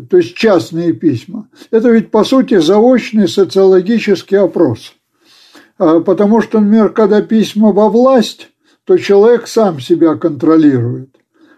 то 0.10 0.15
есть 0.15 0.34
частные 0.34 0.93
письма, 0.93 1.49
это 1.71 1.89
ведь, 1.89 2.10
по 2.10 2.23
сути, 2.23 2.58
заочный 2.58 3.28
социологический 3.28 4.38
опрос. 4.38 4.93
А, 5.78 5.99
потому 5.99 6.41
что, 6.41 6.62
например, 6.62 6.93
когда 6.93 7.21
письма 7.21 7.73
во 7.73 7.89
власть, 7.89 8.47
то 8.86 8.97
человек 8.97 9.45
сам 9.45 9.82
себя 9.82 10.15
контролирует 10.15 11.14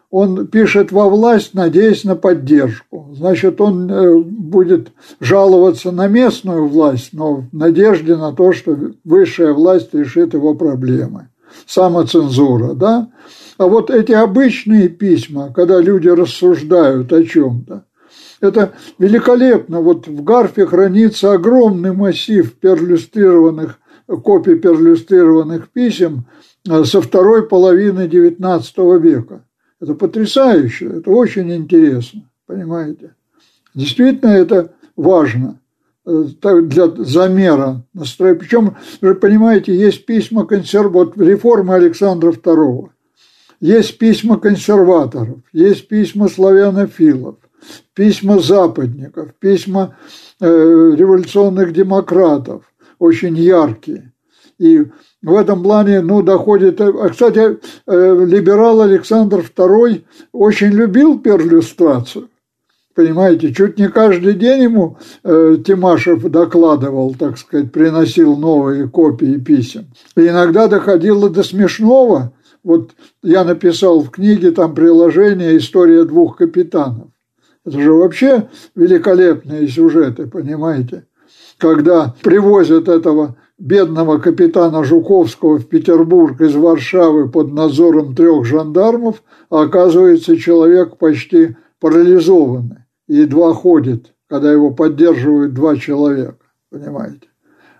он 0.09 0.47
пишет 0.47 0.91
во 0.91 1.09
власть, 1.09 1.53
надеясь 1.53 2.03
на 2.03 2.15
поддержку. 2.15 3.13
Значит, 3.13 3.59
он 3.59 3.91
э, 3.91 4.17
будет 4.19 4.91
жаловаться 5.19 5.91
на 5.91 6.07
местную 6.07 6.67
власть, 6.67 7.09
но 7.11 7.35
в 7.35 7.45
надежде 7.51 8.15
на 8.15 8.31
то, 8.31 8.53
что 8.53 8.77
высшая 9.03 9.53
власть 9.53 9.93
решит 9.93 10.33
его 10.33 10.55
проблемы. 10.55 11.29
Самоцензура, 11.65 12.73
да? 12.73 13.09
А 13.57 13.67
вот 13.67 13.89
эти 13.89 14.11
обычные 14.13 14.87
письма, 14.87 15.51
когда 15.53 15.79
люди 15.81 16.07
рассуждают 16.07 17.11
о 17.11 17.23
чем-то, 17.23 17.83
это 18.39 18.73
великолепно. 18.99 19.81
Вот 19.81 20.07
в 20.07 20.23
Гарфе 20.23 20.67
хранится 20.67 21.33
огромный 21.33 21.91
массив 21.91 22.53
перлюстрированных, 22.53 23.79
копий 24.23 24.55
перлюстрированных 24.55 25.69
писем 25.69 26.25
э, 26.69 26.85
со 26.85 27.01
второй 27.01 27.45
половины 27.45 28.07
XIX 28.07 28.99
века. 28.99 29.41
Это 29.79 29.93
потрясающе, 29.93 30.87
это 30.87 31.11
очень 31.11 31.53
интересно, 31.53 32.23
понимаете? 32.47 33.13
Действительно, 33.75 34.31
это 34.31 34.73
важно 34.95 35.59
э, 36.05 36.23
для 36.41 36.87
замера 37.03 37.83
настроения. 37.93 38.39
Причем, 38.39 38.77
вы 39.01 39.13
понимаете, 39.13 39.75
есть 39.75 40.05
письма 40.05 40.45
консерв... 40.45 40.91
вот 40.91 41.15
реформы 41.17 41.75
Александра 41.75 42.31
II, 42.31 42.89
есть 43.59 43.99
письма 43.99 44.39
консерваторов, 44.39 45.39
есть 45.53 45.87
письма 45.87 46.27
славянофилов, 46.27 47.35
письма 47.93 48.39
западников, 48.39 49.35
письма 49.35 49.95
э, 50.39 50.45
революционных 50.47 51.71
демократов, 51.71 52.63
очень 52.97 53.37
яркие. 53.37 54.11
И 54.59 54.85
в 55.21 55.35
этом 55.35 55.61
плане, 55.63 56.01
ну, 56.01 56.21
доходит... 56.21 56.81
А, 56.81 57.09
кстати, 57.09 57.59
э, 57.87 58.25
либерал 58.25 58.81
Александр 58.81 59.39
II 59.39 60.03
очень 60.31 60.69
любил 60.69 61.19
перлюстрацию. 61.19 62.29
Понимаете, 62.95 63.53
чуть 63.53 63.77
не 63.77 63.89
каждый 63.89 64.33
день 64.33 64.63
ему 64.63 64.97
э, 65.23 65.57
Тимашев 65.63 66.23
докладывал, 66.23 67.13
так 67.13 67.37
сказать, 67.37 67.71
приносил 67.71 68.35
новые 68.35 68.89
копии 68.89 69.37
писем. 69.37 69.85
И 70.15 70.21
иногда 70.27 70.67
доходило 70.67 71.29
до 71.29 71.43
смешного. 71.43 72.33
Вот 72.63 72.93
я 73.21 73.43
написал 73.43 73.99
в 73.99 74.09
книге 74.09 74.49
там 74.49 74.73
приложение 74.73 75.57
«История 75.57 76.05
двух 76.05 76.37
капитанов». 76.37 77.09
Это 77.63 77.79
же 77.79 77.93
вообще 77.93 78.49
великолепные 78.73 79.67
сюжеты, 79.67 80.25
понимаете? 80.25 81.05
Когда 81.59 82.15
привозят 82.23 82.87
этого 82.87 83.35
бедного 83.57 84.19
капитана 84.19 84.83
Жуковского 84.83 85.57
в 85.57 85.67
Петербург 85.67 86.39
из 86.41 86.55
Варшавы 86.55 87.29
под 87.29 87.51
надзором 87.53 88.15
трех 88.15 88.45
жандармов, 88.45 89.23
оказывается 89.49 90.37
человек 90.37 90.97
почти 90.97 91.55
парализованный 91.79 92.87
едва 93.07 93.53
ходит, 93.53 94.13
когда 94.29 94.51
его 94.51 94.71
поддерживают 94.71 95.53
два 95.53 95.75
человека, 95.75 96.37
понимаете. 96.69 97.27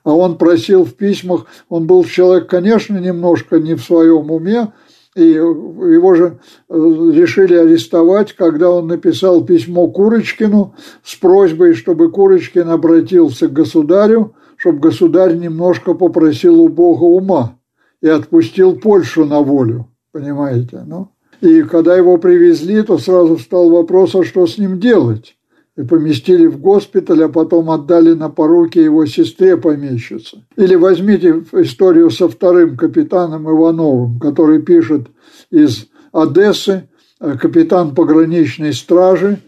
А 0.03 0.15
он 0.15 0.37
просил 0.37 0.85
в 0.85 0.93
письмах, 0.93 1.45
он 1.67 1.85
был 1.85 2.05
человек, 2.05 2.49
конечно, 2.49 2.97
немножко 2.97 3.59
не 3.59 3.75
в 3.75 3.83
своем 3.83 4.31
уме, 4.31 4.71
и 5.15 5.31
его 5.31 6.13
же 6.13 6.39
э, 6.69 6.73
решили 6.75 7.55
арестовать, 7.55 8.33
когда 8.33 8.71
он 8.71 8.87
написал 8.87 9.43
письмо 9.43 9.89
Курочкину 9.89 10.75
с 11.03 11.15
просьбой, 11.15 11.73
чтобы 11.73 12.11
Курочкин 12.11 12.69
обратился 12.69 13.47
к 13.47 13.53
государю, 13.53 14.35
чтобы 14.67 14.79
государь 14.79 15.37
немножко 15.37 15.93
попросил 15.93 16.59
у 16.61 16.67
Бога 16.67 17.03
ума 17.03 17.57
и 18.01 18.09
отпустил 18.09 18.75
Польшу 18.75 19.23
на 19.23 19.39
волю, 19.39 19.87
понимаете, 20.11 20.83
ну. 20.85 21.07
И 21.39 21.61
когда 21.61 21.95
его 21.95 22.17
привезли, 22.17 22.81
то 22.81 22.97
сразу 22.97 23.37
встал 23.37 23.69
вопрос, 23.69 24.13
а 24.15 24.25
что 24.25 24.45
с 24.45 24.57
ним 24.57 24.79
делать? 24.79 25.37
И 25.77 25.83
поместили 25.83 26.47
в 26.47 26.59
госпиталь, 26.59 27.23
а 27.23 27.29
потом 27.29 27.69
отдали 27.69 28.13
на 28.13 28.29
поруки 28.29 28.79
его 28.79 29.05
сестре 29.05 29.55
помещице. 29.55 30.43
Или 30.57 30.75
возьмите 30.75 31.43
историю 31.53 32.09
со 32.09 32.27
вторым 32.27 32.75
капитаном 32.75 33.49
Ивановым, 33.49 34.19
который 34.19 34.61
пишет 34.61 35.07
из 35.49 35.87
Одессы, 36.11 36.89
э, 37.21 37.37
капитан 37.37 37.95
пограничной 37.95 38.73
стражи, 38.73 39.39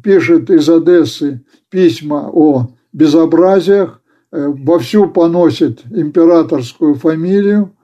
пишет 0.00 0.48
из 0.48 0.68
Одессы 0.68 1.42
письма 1.70 2.30
о 2.32 2.68
безобразиях, 2.92 3.99
вовсю 4.32 5.08
поносит 5.08 5.82
императорскую 5.90 6.94
фамилию 6.94 7.74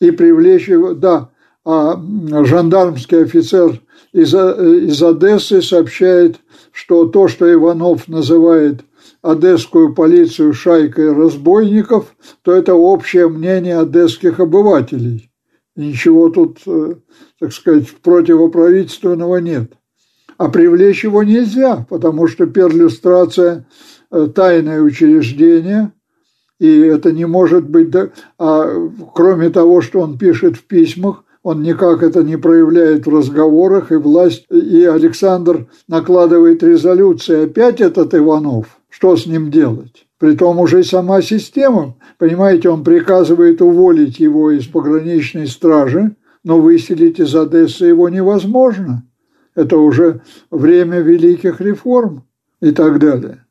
и 0.00 0.10
привлечь 0.10 0.68
его, 0.68 0.94
да, 0.94 1.30
а 1.64 2.00
жандармский 2.44 3.24
офицер 3.24 3.80
из, 4.12 4.34
из 4.34 5.02
Одессы 5.02 5.62
сообщает, 5.62 6.36
что 6.70 7.06
то, 7.06 7.28
что 7.28 7.52
Иванов 7.52 8.08
называет 8.08 8.84
одесскую 9.22 9.94
полицию 9.94 10.52
шайкой 10.52 11.12
разбойников, 11.12 12.14
то 12.42 12.52
это 12.52 12.74
общее 12.74 13.28
мнение 13.28 13.80
одесских 13.80 14.38
обывателей. 14.38 15.30
ничего 15.74 16.28
тут, 16.30 16.58
э, 16.66 16.94
так 17.40 17.52
сказать, 17.52 17.90
противоправительственного 18.02 19.38
нет. 19.38 19.72
А 20.38 20.48
привлечь 20.48 21.04
его 21.04 21.22
нельзя, 21.22 21.86
потому 21.88 22.28
что 22.28 22.46
перлюстрация 22.46 23.54
э,– 23.54 23.62
тайное 24.34 24.80
учреждение, 24.80 25.92
и 26.58 26.80
это 26.80 27.12
не 27.12 27.26
может 27.26 27.68
быть, 27.68 27.94
а 28.38 28.88
кроме 29.14 29.50
того, 29.50 29.80
что 29.80 30.00
он 30.00 30.18
пишет 30.18 30.56
в 30.56 30.64
письмах, 30.64 31.24
он 31.42 31.62
никак 31.62 32.02
это 32.02 32.24
не 32.24 32.36
проявляет 32.36 33.06
в 33.06 33.16
разговорах, 33.16 33.92
и 33.92 33.94
власть, 33.94 34.46
и 34.50 34.84
Александр 34.84 35.68
накладывает 35.86 36.62
резолюции. 36.64 37.44
Опять 37.44 37.80
этот 37.80 38.14
Иванов, 38.16 38.80
что 38.88 39.16
с 39.16 39.26
ним 39.26 39.52
делать? 39.52 40.06
Притом 40.18 40.58
уже 40.58 40.82
сама 40.82 41.22
система, 41.22 41.94
понимаете, 42.18 42.70
он 42.70 42.82
приказывает 42.82 43.62
уволить 43.62 44.18
его 44.18 44.50
из 44.50 44.66
пограничной 44.66 45.46
стражи, 45.46 46.16
но 46.42 46.60
выселить 46.60 47.20
из 47.20 47.34
Одессы 47.36 47.84
его 47.84 48.08
невозможно. 48.08 49.04
Это 49.54 49.78
уже 49.78 50.22
время 50.50 51.00
великих 51.00 51.60
реформ 51.60 52.24
и 52.60 52.72
так 52.72 52.98
далее. 52.98 53.45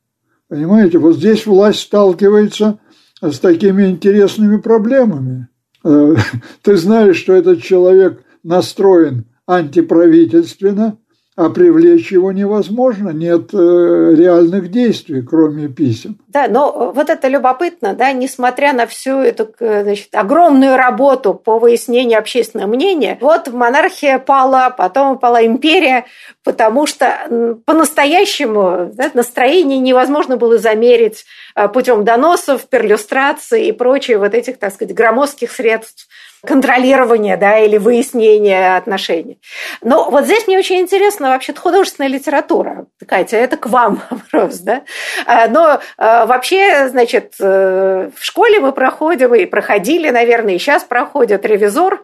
Понимаете, 0.48 1.00
вот 1.00 1.16
здесь 1.16 1.46
власть 1.46 1.80
сталкивается 1.80 2.80
с 3.22 3.40
такими 3.40 3.88
интересными 3.88 4.58
проблемами. 4.58 5.48
Э, 5.84 6.16
ты 6.62 6.78
знаешь, 6.78 7.18
что 7.18 7.34
этот 7.34 7.64
человек 7.64 8.24
настроен 8.44 9.26
антиправительственно, 9.48 10.98
а 11.38 11.50
привлечь 11.50 12.14
его 12.14 12.32
невозможно, 12.32 13.10
нет 13.10 13.54
э, 13.54 13.58
реальных 13.58 14.72
действий, 14.72 15.22
кроме 15.22 15.68
писем. 15.68 16.18
Да, 16.30 16.48
но 16.48 16.94
вот 16.96 17.10
это 17.10 17.28
любопытно, 17.28 17.94
да, 17.94 18.14
несмотря 18.14 18.72
на 18.72 18.88
всю 18.88 19.18
эту 19.18 19.50
значит, 19.60 20.16
огромную 20.16 20.78
работу 20.78 21.34
по 21.34 21.60
выяснению 21.60 22.20
общественного 22.20 22.70
мнения, 22.70 23.18
вот 23.20 23.52
монархия 23.52 24.18
пала, 24.18 24.70
потом 24.70 25.18
пала 25.18 25.46
империя, 25.46 26.06
потому 26.46 26.88
что 26.88 27.60
по-настоящему 27.66 28.92
да, 28.94 29.12
настроение 29.14 29.80
невозможно 29.80 30.38
было 30.38 30.58
замерить 30.58 31.26
э, 31.56 31.68
путем 31.68 32.06
доносов, 32.06 32.70
перлюстрации 32.70 33.68
и 33.68 33.72
прочие 33.74 34.20
вот 34.20 34.34
этих, 34.34 34.58
так 34.58 34.74
сказать, 34.74 34.96
громоздких 34.96 35.52
средств 35.52 36.08
контролирования 36.46 37.38
да, 37.38 37.60
или 37.60 37.78
выяснения 37.78 38.78
отношений. 38.78 39.40
Но 39.82 40.10
вот 40.10 40.26
здесь 40.26 40.48
мне 40.48 40.58
очень 40.58 40.80
интересно 40.80 41.30
вообще 41.30 41.54
художественная 41.54 42.10
литература. 42.10 42.86
Катя, 43.08 43.38
это 43.38 43.58
к 43.58 43.68
вам 43.68 44.02
вопрос. 44.10 44.60
Да? 44.60 44.84
А, 45.26 45.48
но 45.48 45.80
а, 45.98 46.26
вообще, 46.26 46.90
значит, 46.90 47.36
э, 47.40 48.10
в 48.16 48.24
школе 48.24 48.60
мы 48.60 48.72
проходим, 48.72 49.34
и 49.36 49.46
проходили, 49.46 50.10
наверное, 50.10 50.56
и 50.56 50.60
сейчас 50.60 50.84
проходят 50.84 51.46
ревизор, 51.46 52.04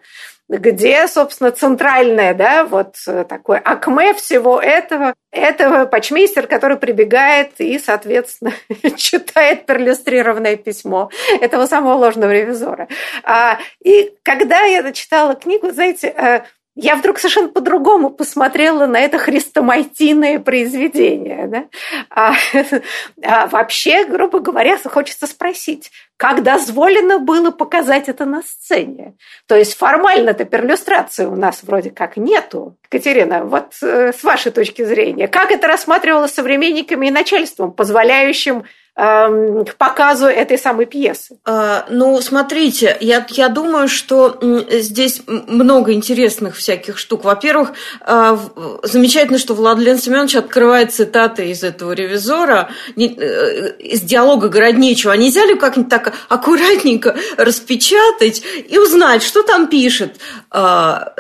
где, 0.58 1.08
собственно, 1.08 1.52
центральное, 1.52 2.34
да, 2.34 2.66
вот 2.66 2.96
э, 3.08 3.24
такое 3.24 3.62
акме 3.64 4.14
всего 4.14 4.60
этого, 4.60 5.14
этого 5.32 5.86
почмейстер, 5.86 6.46
который 6.46 6.76
прибегает 6.76 7.52
и, 7.60 7.80
соответственно, 7.80 8.52
читает 8.98 9.66
перлюстрированное 9.66 10.58
письмо 10.58 11.10
этого 11.40 11.68
самого 11.68 11.96
ложного 11.96 12.32
ревизора. 12.32 12.90
А, 13.24 13.60
и 13.82 14.14
когда 14.24 14.62
я 14.64 14.92
читала 14.92 15.36
книгу, 15.36 15.72
знаете, 15.72 16.08
э, 16.10 16.42
я 16.82 16.96
вдруг 16.96 17.20
совершенно 17.20 17.50
по-другому 17.50 18.10
посмотрела 18.10 18.88
на 18.88 19.00
это 19.00 19.20
хрестоматийное 19.20 20.40
произведение. 20.40 21.48
Да? 21.48 21.66
А, 22.10 22.34
а 23.24 23.48
вообще, 23.48 24.06
грубо 24.06 24.40
говоря, 24.40 24.78
хочется 24.78 25.28
спросить, 25.28 25.92
как 26.18 26.42
дозволено 26.42 27.20
было 27.20 27.52
показать 27.52 28.10
это 28.10 28.26
на 28.26 28.42
сцене? 28.42 29.14
То 29.48 29.56
есть 29.56 29.76
формально-то 29.78 30.46
перлюстрации 30.46 31.26
у 31.26 31.36
нас 31.36 31.62
вроде 31.62 31.92
как 31.92 32.18
нету. 32.18 32.78
Катерина, 32.90 33.44
вот 33.44 33.76
э, 33.84 34.12
с 34.12 34.24
вашей 34.24 34.52
точки 34.52 34.84
зрения, 34.84 35.28
как 35.28 35.52
это 35.52 35.68
рассматривалось 35.68 36.34
современниками 36.34 37.08
и 37.08 37.12
начальством, 37.12 37.72
позволяющим 37.72 38.66
к 38.94 39.76
показу 39.78 40.26
этой 40.26 40.58
самой 40.58 40.86
пьесы? 40.86 41.40
А, 41.46 41.86
ну, 41.90 42.20
смотрите, 42.22 42.98
я, 43.00 43.26
я 43.30 43.48
думаю, 43.48 43.88
что 43.88 44.38
здесь 44.70 45.22
много 45.28 45.94
интересных 45.94 46.58
всяких 46.58 46.98
штук. 46.98 47.24
Во-первых, 47.24 47.72
а, 48.02 48.38
замечательно, 48.84 49.40
что 49.40 49.54
Владлен 49.54 49.98
Семенович 49.98 50.36
открывает 50.36 50.94
цитаты 50.94 51.50
из 51.50 51.64
этого 51.64 51.94
ревизора, 51.94 52.70
э, 52.98 53.72
из 53.80 54.02
диалога 54.02 54.50
Городничего. 54.50 55.14
А 55.14 55.18
нельзя 55.18 55.46
ли 55.46 55.56
как-нибудь 55.56 55.90
так 55.90 56.14
аккуратненько 56.28 57.16
распечатать 57.38 58.44
и 58.68 58.78
узнать, 58.78 59.24
что 59.24 59.44
там 59.44 59.68
пишет? 59.68 60.18
А, 60.50 61.14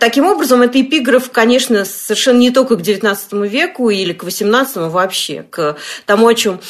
таким 0.00 0.24
образом, 0.26 0.62
это 0.62 0.80
эпиграф, 0.80 1.30
конечно, 1.30 1.84
совершенно 1.84 2.38
не 2.38 2.50
только 2.50 2.76
к 2.76 2.80
XIX 2.80 3.46
веку 3.46 3.90
или 3.90 4.14
к 4.14 4.24
XVIII, 4.24 4.88
вообще 4.88 5.44
к 5.48 5.76
тому, 6.06 6.26
о 6.26 6.34
чем 6.34 6.60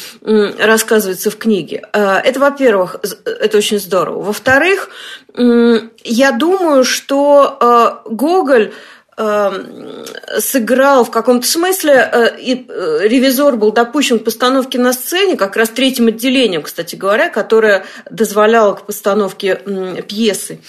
рассказывается 0.57 1.29
в 1.29 1.37
книге. 1.37 1.83
Э, 1.93 2.17
это, 2.17 2.39
во-первых, 2.39 2.97
это 3.25 3.57
очень 3.57 3.79
здорово. 3.79 4.21
Во-вторых, 4.21 4.89
я 5.35 6.31
думаю, 6.31 6.83
что 6.83 7.57
э, 8.05 8.09
Гоголь 8.09 8.73
э, 9.17 9.51
сыграл 10.39 11.05
в 11.05 11.11
каком-то 11.11 11.47
смысле, 11.47 12.33
и 12.39 12.65
ревизор 13.01 13.57
был 13.57 13.71
допущен 13.71 14.19
к 14.19 14.23
постановке 14.23 14.79
на 14.79 14.93
сцене, 14.93 15.37
как 15.37 15.55
раз 15.55 15.69
третьим 15.69 16.07
отделением, 16.07 16.63
кстати 16.63 16.95
говоря, 16.95 17.29
которое 17.29 17.85
дозволяло 18.09 18.73
к 18.73 18.85
постановке 18.85 19.55
пьесы 20.07 20.59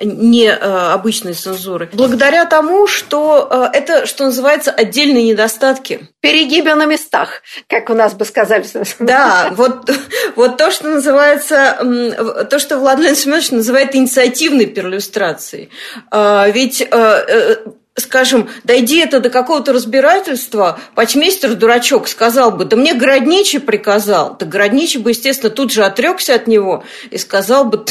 не 0.00 0.46
э, 0.46 0.54
обычной 0.92 1.32
цензуры. 1.34 1.88
Благодаря 1.92 2.44
тому, 2.44 2.86
что 2.86 3.48
э, 3.72 3.76
это, 3.76 4.06
что 4.06 4.24
называется, 4.24 4.70
отдельные 4.70 5.24
недостатки. 5.24 6.08
Перегибы 6.20 6.74
на 6.74 6.84
местах, 6.84 7.42
как 7.68 7.88
у 7.90 7.94
нас 7.94 8.14
бы 8.14 8.24
сказали. 8.24 8.64
Да, 8.98 9.52
вот, 9.52 9.90
вот 10.34 10.56
то, 10.56 10.70
что 10.70 10.88
называется, 10.88 12.46
то, 12.50 12.58
что 12.58 12.78
Владимир 12.78 13.14
Семенович 13.14 13.50
называет 13.52 13.94
инициативной 13.94 14.66
перлюстрацией. 14.66 15.70
А, 16.10 16.48
ведь 16.48 16.86
э, 16.90 17.56
скажем, 17.96 18.48
дойди 18.64 18.98
это 18.98 19.20
до 19.20 19.30
какого-то 19.30 19.72
разбирательства, 19.72 20.78
почмейстер 20.94 21.54
дурачок 21.54 22.08
сказал 22.08 22.52
бы, 22.52 22.64
да 22.64 22.76
мне 22.76 22.94
Городничий 22.94 23.60
приказал. 23.60 24.36
Да 24.38 24.46
Городничий 24.46 25.00
бы, 25.00 25.10
естественно, 25.10 25.50
тут 25.50 25.72
же 25.72 25.84
отрекся 25.84 26.34
от 26.34 26.46
него 26.46 26.84
и 27.10 27.18
сказал 27.18 27.64
бы, 27.64 27.84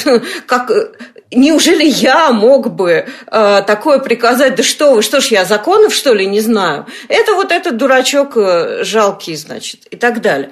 как 0.46 0.72
неужели 1.32 1.86
я 1.86 2.32
мог 2.32 2.74
бы 2.74 3.06
э, 3.28 3.64
такое 3.66 4.00
приказать? 4.00 4.56
Да 4.56 4.64
что 4.64 4.94
вы, 4.94 5.02
что 5.02 5.22
ж 5.22 5.28
я 5.28 5.46
законов, 5.46 5.94
что 5.94 6.14
ли, 6.14 6.26
не 6.26 6.40
знаю? 6.40 6.86
Это 7.08 7.34
вот 7.34 7.52
этот 7.52 7.78
дурачок 7.78 8.34
э, 8.38 8.84
жалкий, 8.84 9.36
значит, 9.36 9.86
и 9.92 9.96
так 9.96 10.22
далее. 10.22 10.52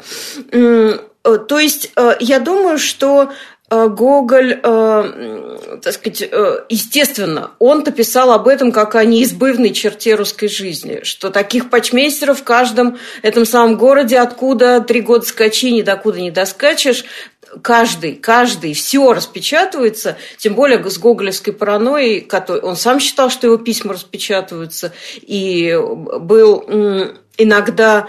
Э, 0.51 0.97
то 1.23 1.59
есть 1.59 1.91
э, 1.95 2.15
я 2.19 2.39
думаю, 2.39 2.77
что 2.77 3.31
Гоголь, 3.69 4.59
так 4.61 5.93
сказать, 5.93 6.21
естественно, 6.69 7.51
он-то 7.57 7.91
писал 7.91 8.31
об 8.31 8.47
этом 8.47 8.71
как 8.71 8.93
о 8.93 9.03
неизбывной 9.03 9.71
черте 9.71 10.13
русской 10.13 10.47
жизни, 10.47 10.99
что 11.01 11.31
таких 11.31 11.71
почмейстеров 11.71 12.41
в 12.41 12.43
каждом 12.43 12.99
этом 13.23 13.45
самом 13.45 13.77
городе, 13.77 14.19
откуда 14.19 14.79
три 14.79 15.01
года 15.01 15.25
скачи, 15.25 15.71
ни 15.71 15.81
докуда 15.81 16.19
не 16.19 16.29
доскачешь, 16.29 17.03
каждый, 17.61 18.15
каждый, 18.15 18.73
все 18.73 19.13
распечатывается, 19.13 20.17
тем 20.37 20.55
более 20.55 20.83
с 20.89 20.97
гоголевской 20.97 21.53
паранойей, 21.53 22.21
который, 22.21 22.61
он 22.61 22.75
сам 22.75 22.99
считал, 22.99 23.29
что 23.29 23.47
его 23.47 23.57
письма 23.57 23.93
распечатываются, 23.93 24.93
и 25.21 25.77
был 25.77 26.63
иногда 27.37 28.07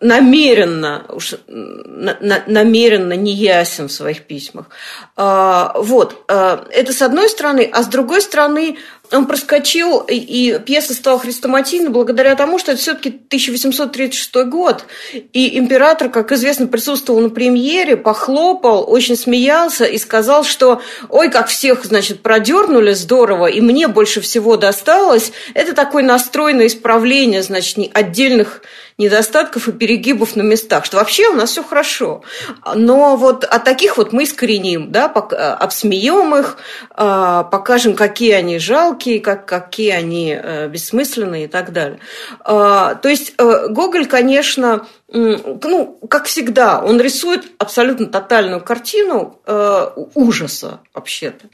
намеренно, 0.00 1.04
уж 1.08 1.34
на, 1.48 2.16
на, 2.20 2.42
намеренно 2.46 3.14
неясен 3.14 3.88
в 3.88 3.92
своих 3.92 4.22
письмах. 4.22 4.66
А, 5.16 5.74
вот, 5.76 6.24
а, 6.28 6.64
это 6.70 6.92
с 6.92 7.02
одной 7.02 7.28
стороны, 7.28 7.68
а 7.72 7.82
с 7.82 7.88
другой 7.88 8.22
стороны, 8.22 8.78
он 9.10 9.26
проскочил, 9.26 9.98
и 10.08 10.58
пьеса 10.64 10.94
стала 10.94 11.18
хрестоматийной 11.18 11.90
благодаря 11.90 12.34
тому, 12.34 12.58
что 12.58 12.72
это 12.72 12.80
все-таки 12.80 13.08
1836 13.08 14.34
год, 14.46 14.84
и 15.12 15.58
император, 15.58 16.08
как 16.10 16.32
известно, 16.32 16.66
присутствовал 16.66 17.20
на 17.20 17.30
премьере, 17.30 17.96
похлопал, 17.96 18.84
очень 18.88 19.16
смеялся 19.16 19.84
и 19.84 19.98
сказал, 19.98 20.44
что 20.44 20.80
ой, 21.08 21.28
как 21.28 21.48
всех, 21.48 21.84
значит, 21.84 22.22
продернули 22.22 22.92
здорово, 22.92 23.46
и 23.46 23.60
мне 23.60 23.88
больше 23.88 24.20
всего 24.20 24.56
досталось. 24.56 25.32
Это 25.54 25.74
такой 25.74 26.04
настрой 26.04 26.54
на 26.54 26.66
исправление, 26.66 27.42
значит, 27.42 27.78
отдельных 27.92 28.62
недостатков 29.02 29.68
и 29.68 29.72
перегибов 29.72 30.36
на 30.36 30.42
местах, 30.42 30.84
что 30.84 30.96
вообще 30.96 31.28
у 31.28 31.34
нас 31.34 31.50
все 31.50 31.62
хорошо. 31.62 32.22
Но 32.74 33.16
вот 33.16 33.44
от 33.44 33.64
таких 33.64 33.96
вот 33.96 34.12
мы 34.12 34.24
искореним, 34.24 34.92
да, 34.92 35.06
обсмеем 35.06 36.34
их, 36.34 36.56
а, 36.90 37.44
покажем, 37.44 37.94
какие 37.94 38.32
они 38.32 38.58
жалкие, 38.58 39.20
как, 39.20 39.46
какие 39.46 39.90
они 39.90 40.38
э, 40.40 40.68
бессмысленные 40.68 41.44
и 41.44 41.48
так 41.48 41.72
далее. 41.72 41.98
То 42.44 43.00
есть 43.04 43.34
э, 43.38 43.68
Гоголь, 43.68 44.06
конечно, 44.06 44.86
ну, 45.12 45.98
как 46.08 46.24
всегда, 46.24 46.80
он 46.80 47.00
рисует 47.00 47.44
абсолютно 47.58 48.06
тотальную 48.06 48.60
картину 48.62 49.40
э, 49.44 49.86
ужаса 50.14 50.80
вообще-то. 50.94 51.46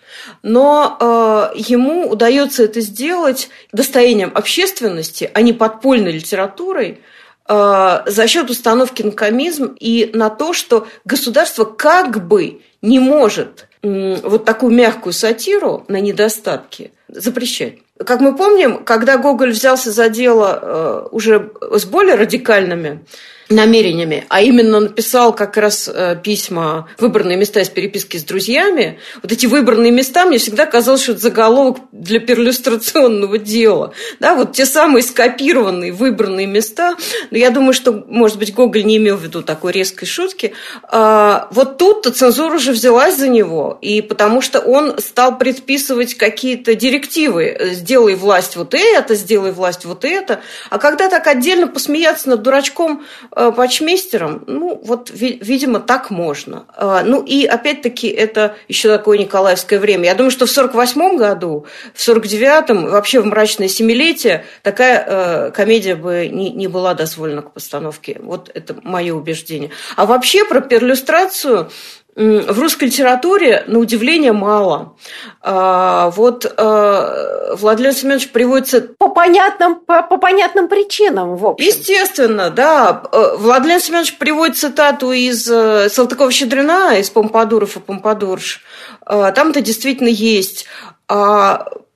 Но 0.42 0.96
э, 1.00 1.58
ему 1.58 2.08
удается 2.08 2.62
это 2.62 2.80
сделать 2.80 3.48
достоянием 3.72 4.30
общественности, 4.34 5.30
а 5.34 5.42
не 5.42 5.52
подпольной 5.52 6.12
литературой, 6.12 7.00
Э, 7.00 7.17
за 7.48 8.26
счет 8.26 8.50
установки 8.50 9.02
на 9.02 9.12
комизм 9.12 9.74
и 9.80 10.10
на 10.12 10.28
то, 10.28 10.52
что 10.52 10.86
государство 11.06 11.64
как 11.64 12.26
бы 12.26 12.60
не 12.82 12.98
может 12.98 13.68
вот 13.82 14.44
такую 14.44 14.74
мягкую 14.74 15.12
сатиру 15.12 15.84
на 15.88 16.00
недостатки 16.00 16.92
запрещать. 17.08 17.78
Как 18.04 18.20
мы 18.20 18.36
помним, 18.36 18.84
когда 18.84 19.16
Гоголь 19.16 19.50
взялся 19.50 19.90
за 19.90 20.08
дело 20.08 20.58
э, 20.60 21.08
уже 21.10 21.52
с 21.72 21.84
более 21.84 22.14
радикальными 22.14 23.04
намерениями, 23.48 24.26
а 24.28 24.42
именно 24.42 24.80
написал 24.80 25.34
как 25.34 25.56
раз 25.56 25.88
э, 25.92 26.16
письма 26.22 26.88
«Выбранные 26.98 27.36
места 27.36 27.60
из 27.60 27.68
переписки 27.68 28.18
с 28.18 28.24
друзьями». 28.24 28.98
Вот 29.22 29.32
эти 29.32 29.46
выбранные 29.46 29.90
места, 29.90 30.26
мне 30.26 30.38
всегда 30.38 30.66
казалось, 30.66 31.02
что 31.02 31.12
это 31.12 31.22
заголовок 31.22 31.78
для 31.92 32.20
перлюстрационного 32.20 33.38
дела. 33.38 33.94
Да, 34.20 34.34
вот 34.34 34.52
те 34.52 34.66
самые 34.66 35.02
скопированные 35.02 35.92
выбранные 35.92 36.46
места. 36.46 36.96
Но 37.30 37.38
я 37.38 37.50
думаю, 37.50 37.72
что, 37.72 37.92
может 38.06 38.38
быть, 38.38 38.52
Гоголь 38.52 38.84
не 38.84 38.98
имел 38.98 39.16
в 39.16 39.22
виду 39.22 39.42
такой 39.42 39.72
резкой 39.72 40.06
шутки. 40.06 40.52
А, 40.82 41.48
вот 41.50 41.78
тут-то 41.78 42.10
цензура 42.10 42.56
уже 42.56 42.72
взялась 42.72 43.16
за 43.16 43.28
него, 43.28 43.78
и 43.80 44.02
потому 44.02 44.42
что 44.42 44.60
он 44.60 44.98
стал 44.98 45.38
предписывать 45.38 46.14
какие-то 46.14 46.74
директивы. 46.74 47.70
Сделай 47.72 48.14
власть 48.14 48.56
вот 48.56 48.74
это, 48.74 49.14
сделай 49.14 49.52
власть 49.52 49.86
вот 49.86 50.04
это. 50.04 50.40
А 50.68 50.78
когда 50.78 51.08
так 51.08 51.26
отдельно 51.26 51.66
посмеяться 51.66 52.28
над 52.28 52.42
дурачком 52.42 53.04
Э, 53.40 53.52
почмейстером, 53.52 54.42
ну, 54.48 54.80
вот, 54.82 55.12
видимо, 55.14 55.78
так 55.78 56.10
можно. 56.10 56.64
Э, 56.76 57.02
ну, 57.04 57.22
и 57.22 57.46
опять-таки, 57.46 58.08
это 58.08 58.56
еще 58.66 58.88
такое 58.88 59.16
николаевское 59.16 59.78
время. 59.78 60.06
Я 60.06 60.16
думаю, 60.16 60.32
что 60.32 60.46
в 60.46 60.50
48 60.50 61.16
году, 61.16 61.64
в 61.94 62.00
49-м, 62.00 62.90
вообще 62.90 63.20
в 63.20 63.26
мрачное 63.26 63.68
семилетие, 63.68 64.44
такая 64.64 65.04
э, 65.06 65.50
комедия 65.52 65.94
бы 65.94 66.28
не, 66.32 66.50
не 66.50 66.66
была 66.66 66.94
дозволена 66.94 67.42
к 67.42 67.52
постановке. 67.52 68.16
Вот 68.20 68.50
это 68.52 68.74
мое 68.82 69.14
убеждение. 69.14 69.70
А 69.94 70.04
вообще 70.06 70.44
про 70.44 70.60
перлюстрацию 70.60 71.70
в 72.18 72.58
русской 72.58 72.84
литературе, 72.84 73.62
на 73.68 73.78
удивление, 73.78 74.32
мало. 74.32 74.96
А, 75.40 76.10
вот 76.10 76.52
а, 76.56 77.54
Владимир 77.54 77.92
Семенович 77.92 78.30
приводится... 78.30 78.80
По 78.80 79.08
понятным, 79.08 79.76
по, 79.76 80.02
по 80.02 80.16
понятным 80.16 80.66
причинам, 80.66 81.36
в 81.36 81.46
общем. 81.46 81.64
Естественно, 81.64 82.50
да. 82.50 83.04
Э, 83.12 83.36
Владимир 83.36 83.80
Семенович 83.80 84.18
приводит 84.18 84.56
цитату 84.56 85.12
из 85.12 85.48
э, 85.48 85.88
Салтыкова-Щедрина, 85.90 86.98
из 86.98 87.08
Помпадуров 87.08 87.76
и 87.76 87.80
Помпадурш. 87.80 88.62
А, 89.06 89.30
там 89.30 89.50
это 89.50 89.60
действительно 89.60 90.08
есть 90.08 90.66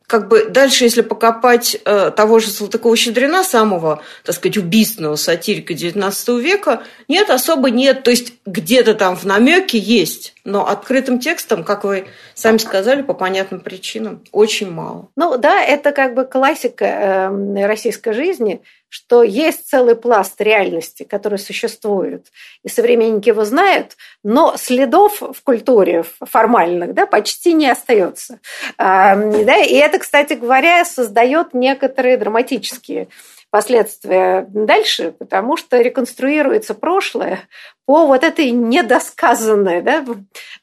как 0.07 0.29
бы 0.29 0.47
дальше, 0.49 0.85
если 0.85 1.03
покопать 1.03 1.77
э, 1.85 2.11
того 2.15 2.39
же 2.39 2.49
Салтыкова-Щедрина, 2.49 3.45
самого, 3.45 4.03
так 4.25 4.35
сказать, 4.35 4.57
убийственного 4.57 5.17
сатирика 5.17 5.73
XIX 5.73 6.41
века, 6.41 6.83
нет, 7.09 7.31
особо 7.31 7.71
нет. 7.71 8.03
То 8.03 8.11
есть 8.11 8.35
где-то 8.47 8.95
там 8.95 9.17
в 9.17 9.25
намеке 9.25 9.79
есть, 9.79 10.35
но 10.45 10.67
открытым 10.67 11.19
текстом, 11.19 11.65
как 11.65 11.85
вы 11.85 12.07
сами 12.35 12.59
сказали, 12.59 13.03
по 13.03 13.15
понятным 13.15 13.61
причинам, 13.61 14.23
очень 14.33 14.71
мало. 14.71 15.09
Ну 15.17 15.39
да, 15.39 15.63
это 15.63 15.93
как 15.93 16.15
бы 16.15 16.25
классика 16.25 16.85
э, 16.85 17.67
российской 17.67 18.13
жизни– 18.13 18.63
что 18.93 19.23
есть 19.23 19.71
целый 19.71 19.97
пласт 19.97 20.39
реальности, 20.39 21.05
который 21.05 21.39
существует, 21.39 22.27
и 22.63 22.69
современники 22.69 23.31
его 23.31 23.43
знают, 23.47 23.97
но 24.23 24.55
следов 24.59 25.23
в 25.23 25.43
культуре 25.43 26.05
формальных 26.21 26.93
да, 26.93 27.07
почти 27.07 27.55
не 27.55 27.71
остается. 27.71 28.39
Да, 28.77 29.57
и 29.57 29.75
это, 29.77 29.99
кстати 29.99 30.35
говоря, 30.35 30.85
создает 30.85 31.55
некоторые 31.55 32.19
драматические 32.19 33.09
последствия 33.53 34.47
дальше, 34.49 35.15
потому 35.19 35.59
что 35.59 35.79
реконструируется 35.79 36.73
прошлое 36.73 37.41
по 37.85 38.07
вот 38.07 38.25
этой 38.25 38.51
недосказанной 38.51 39.83
да, 39.83 40.03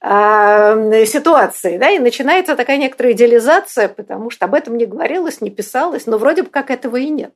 а, 0.02 1.06
ситуации. 1.06 1.78
Да, 1.78 1.92
и 1.92 2.00
начинается 2.00 2.56
такая 2.56 2.78
некоторая 2.78 3.14
идеализация, 3.14 3.90
потому 3.90 4.32
что 4.32 4.46
об 4.46 4.56
этом 4.56 4.76
не 4.76 4.88
говорилось, 4.88 5.40
не 5.40 5.52
писалось, 5.52 6.08
но 6.08 6.18
вроде 6.18 6.42
бы 6.42 6.50
как 6.50 6.72
этого 6.72 6.96
и 6.96 7.10
нет. 7.10 7.34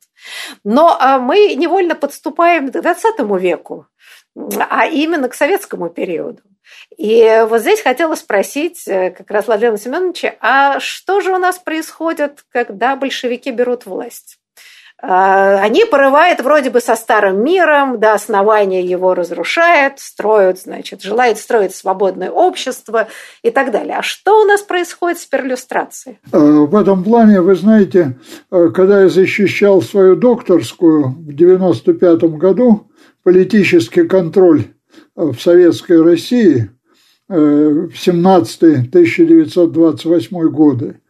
Но 0.63 0.97
а, 0.99 1.19
мы 1.19 1.53
невольно 1.53 1.93
подступаем 1.93 2.71
к 2.71 2.75
XX 2.75 3.39
веку, 3.39 3.85
а 4.35 4.87
именно 4.87 5.29
к 5.29 5.35
советскому 5.35 5.89
периоду. 5.89 6.41
И 6.97 7.45
вот 7.47 7.61
здесь 7.61 7.81
хотела 7.81 8.15
спросить 8.15 8.87
э, 8.87 9.11
как 9.11 9.29
раз 9.29 9.45
Владимира 9.45 9.77
Семеновича, 9.77 10.33
а 10.39 10.79
что 10.79 11.21
же 11.21 11.31
у 11.31 11.37
нас 11.37 11.59
происходит, 11.59 12.43
когда 12.49 12.95
большевики 12.95 13.51
берут 13.51 13.85
власть? 13.85 14.39
А, 15.05 15.59
они 15.59 15.83
порывают 15.83 16.39
вроде 16.39 16.69
бы 16.69 16.79
со 16.79 16.95
старым 16.95 17.43
миром, 17.43 17.99
до 17.99 18.13
основания 18.13 18.81
его 18.81 19.13
разрушают, 19.13 19.99
строят, 19.99 20.61
значит, 20.61 21.01
желают 21.01 21.37
строить 21.37 21.75
свободное 21.75 22.31
общество 22.31 23.09
и 23.41 23.51
так 23.51 23.73
далее. 23.73 23.97
А 23.97 24.01
что 24.01 24.41
у 24.41 24.45
нас 24.45 24.61
происходит 24.61 25.19
с 25.19 25.25
перлюстрацией? 25.25 26.19
Э, 26.31 26.37
в 26.37 26.73
этом 26.73 27.03
плане, 27.03 27.41
вы 27.41 27.55
знаете, 27.55 28.17
э, 28.49 28.69
когда 28.73 29.01
я 29.01 29.09
защищал 29.09 29.81
свою 29.81 30.15
докторскую 30.15 31.09
в 31.09 31.33
95 31.33 32.37
году, 32.37 32.89
политический 33.23 34.07
контроль 34.07 34.67
э, 35.17 35.21
в 35.21 35.37
Советской 35.41 36.01
России 36.01 36.69
в 37.27 37.91
17-1928 37.93 40.49
годы, 40.49 41.01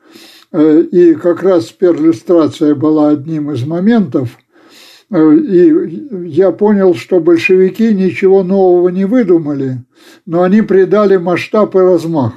и 0.54 1.16
как 1.16 1.42
раз 1.42 1.66
перлюстрация 1.72 2.76
была 2.76 3.10
одним 3.10 3.52
из 3.52 3.66
моментов, 3.66 4.38
э, 5.10 5.36
и 5.36 6.28
я 6.28 6.52
понял, 6.52 6.94
что 6.94 7.20
большевики 7.20 7.92
ничего 7.94 8.44
нового 8.44 8.90
не 8.90 9.06
выдумали, 9.06 9.84
но 10.28 10.44
они 10.44 10.62
придали 10.62 11.18
масштаб 11.18 11.76
и 11.76 11.80
размах. 11.80 12.34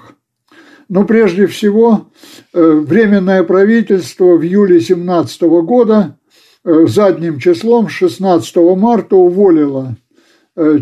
Но 0.88 1.04
прежде 1.04 1.46
всего, 1.46 2.06
э, 2.54 2.70
Временное 2.70 3.42
правительство 3.42 4.36
в 4.36 4.42
июле 4.42 4.80
17 4.80 5.60
года 5.62 6.18
задним 6.64 7.38
числом 7.38 7.88
16 7.88 8.74
марта 8.74 9.14
уволило 9.14 9.96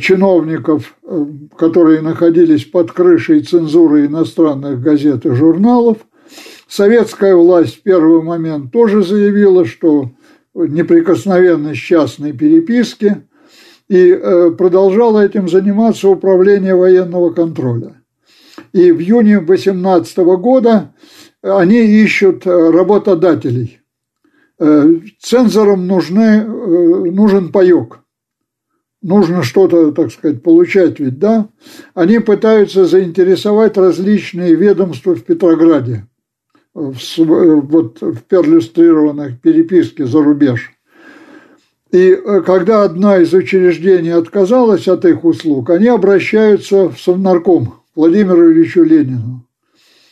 чиновников, 0.01 0.97
которые 1.59 2.01
находились 2.01 2.65
под 2.65 2.93
крышей 2.93 3.41
цензуры 3.41 4.07
иностранных 4.07 4.81
газет 4.81 5.27
и 5.27 5.31
журналов– 5.31 5.99
Советская 6.77 7.37
власть 7.37 7.77
в 7.77 7.83
первый 7.83 8.21
момент 8.21 8.73
тоже 8.73 9.05
заявила, 9.05 9.65
что 9.65 10.11
неприкосновенность 10.55 11.81
частной 11.81 12.33
переписки 12.33 13.29
и 13.89 14.11
э, 14.11 14.51
продолжала 14.51 15.25
этим 15.25 15.49
заниматься 15.49 16.09
управление 16.09 16.75
военного 16.75 17.31
контроля. 17.31 18.03
И 18.73 18.91
в 18.91 18.99
июне 18.99 19.39
2018 19.39 20.19
года 20.19 20.93
они 21.43 21.79
ищут 21.79 22.45
э, 22.45 22.51
работодателей. 22.51 23.79
Э, 24.59 24.85
цензорам 25.21 25.87
нужны, 25.87 26.43
нужен 26.43 27.53
паек. 27.53 28.01
Нужно 29.01 29.45
что-то, 29.45 29.93
так 29.93 30.11
сказать, 30.11 30.43
получать 30.43 30.99
ведь, 30.99 31.21
да? 31.21 31.51
Они 31.95 32.19
пытаются 32.19 32.85
заинтересовать 32.85 33.77
различные 33.77 34.57
ведомства 34.57 35.15
в 35.15 35.23
Петрограде 35.23 36.09
в, 36.75 36.95
вот, 37.19 38.01
в 38.01 38.17
перлюстрированных 38.23 39.41
переписке 39.41 40.07
за 40.07 40.23
рубеж. 40.23 40.73
И 41.93 42.11
э, 42.11 42.43
когда 42.43 42.83
одна 42.83 43.19
из 43.19 43.33
учреждений 43.33 44.11
отказалась 44.11 44.89
от 44.89 45.05
их 45.05 45.25
услуг, 45.25 45.71
они 45.71 45.87
обращаются 45.87 46.89
в 46.89 47.01
Совнарком 47.01 47.75
Владимиру 47.95 48.53
Ильичу 48.53 48.83
Ленину 48.83 49.47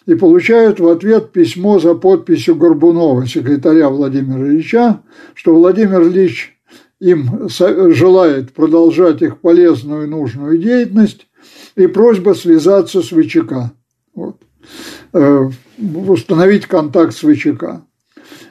и 0.06 0.14
получают 0.14 0.78
в 0.78 0.86
ответ 0.88 1.32
письмо 1.32 1.80
за 1.80 1.94
подписью 1.94 2.54
Горбунова, 2.54 3.26
секретаря 3.26 3.88
Владимира 3.88 4.46
Ильича, 4.48 5.02
что 5.34 5.54
Владимир 5.54 6.02
Ильич 6.02 6.56
им 7.00 7.48
желает 7.48 8.52
продолжать 8.52 9.22
их 9.22 9.40
полезную 9.40 10.04
и 10.04 10.10
нужную 10.10 10.58
деятельность 10.58 11.26
и 11.74 11.88
просьба 11.88 12.34
связаться 12.34 13.02
с 13.02 13.08
ВЧК. 13.08 13.72
Вот. 14.14 14.36
Э, 15.12 15.50
установить 16.06 16.66
контакт 16.66 17.14
с 17.14 17.18
ВЧК. 17.18 17.82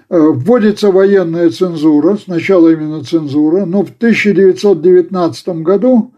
Э, 0.10 0.20
вводится 0.20 0.92
военная 0.92 1.50
цензура, 1.50 2.18
сначала 2.18 2.70
именно 2.70 3.04
цензура, 3.04 3.66
но 3.66 3.84
в 3.84 3.90
1919 3.90 5.48
году 5.64 6.14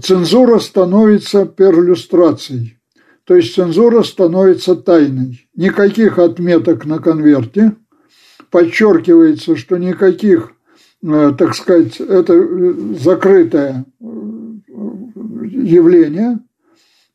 цензура 0.00 0.58
становится 0.58 1.44
перлюстрацией, 1.44 2.78
то 3.24 3.34
есть 3.34 3.54
цензура 3.54 4.02
становится 4.04 4.74
тайной. 4.74 5.48
Никаких 5.54 6.18
отметок 6.18 6.86
на 6.86 6.98
конверте, 6.98 7.76
подчеркивается, 8.50 9.56
что 9.56 9.76
никаких, 9.76 10.52
э, 11.02 11.32
так 11.36 11.54
сказать, 11.54 12.00
это 12.00 12.34
закрытое 12.98 13.84
явление– 15.50 16.38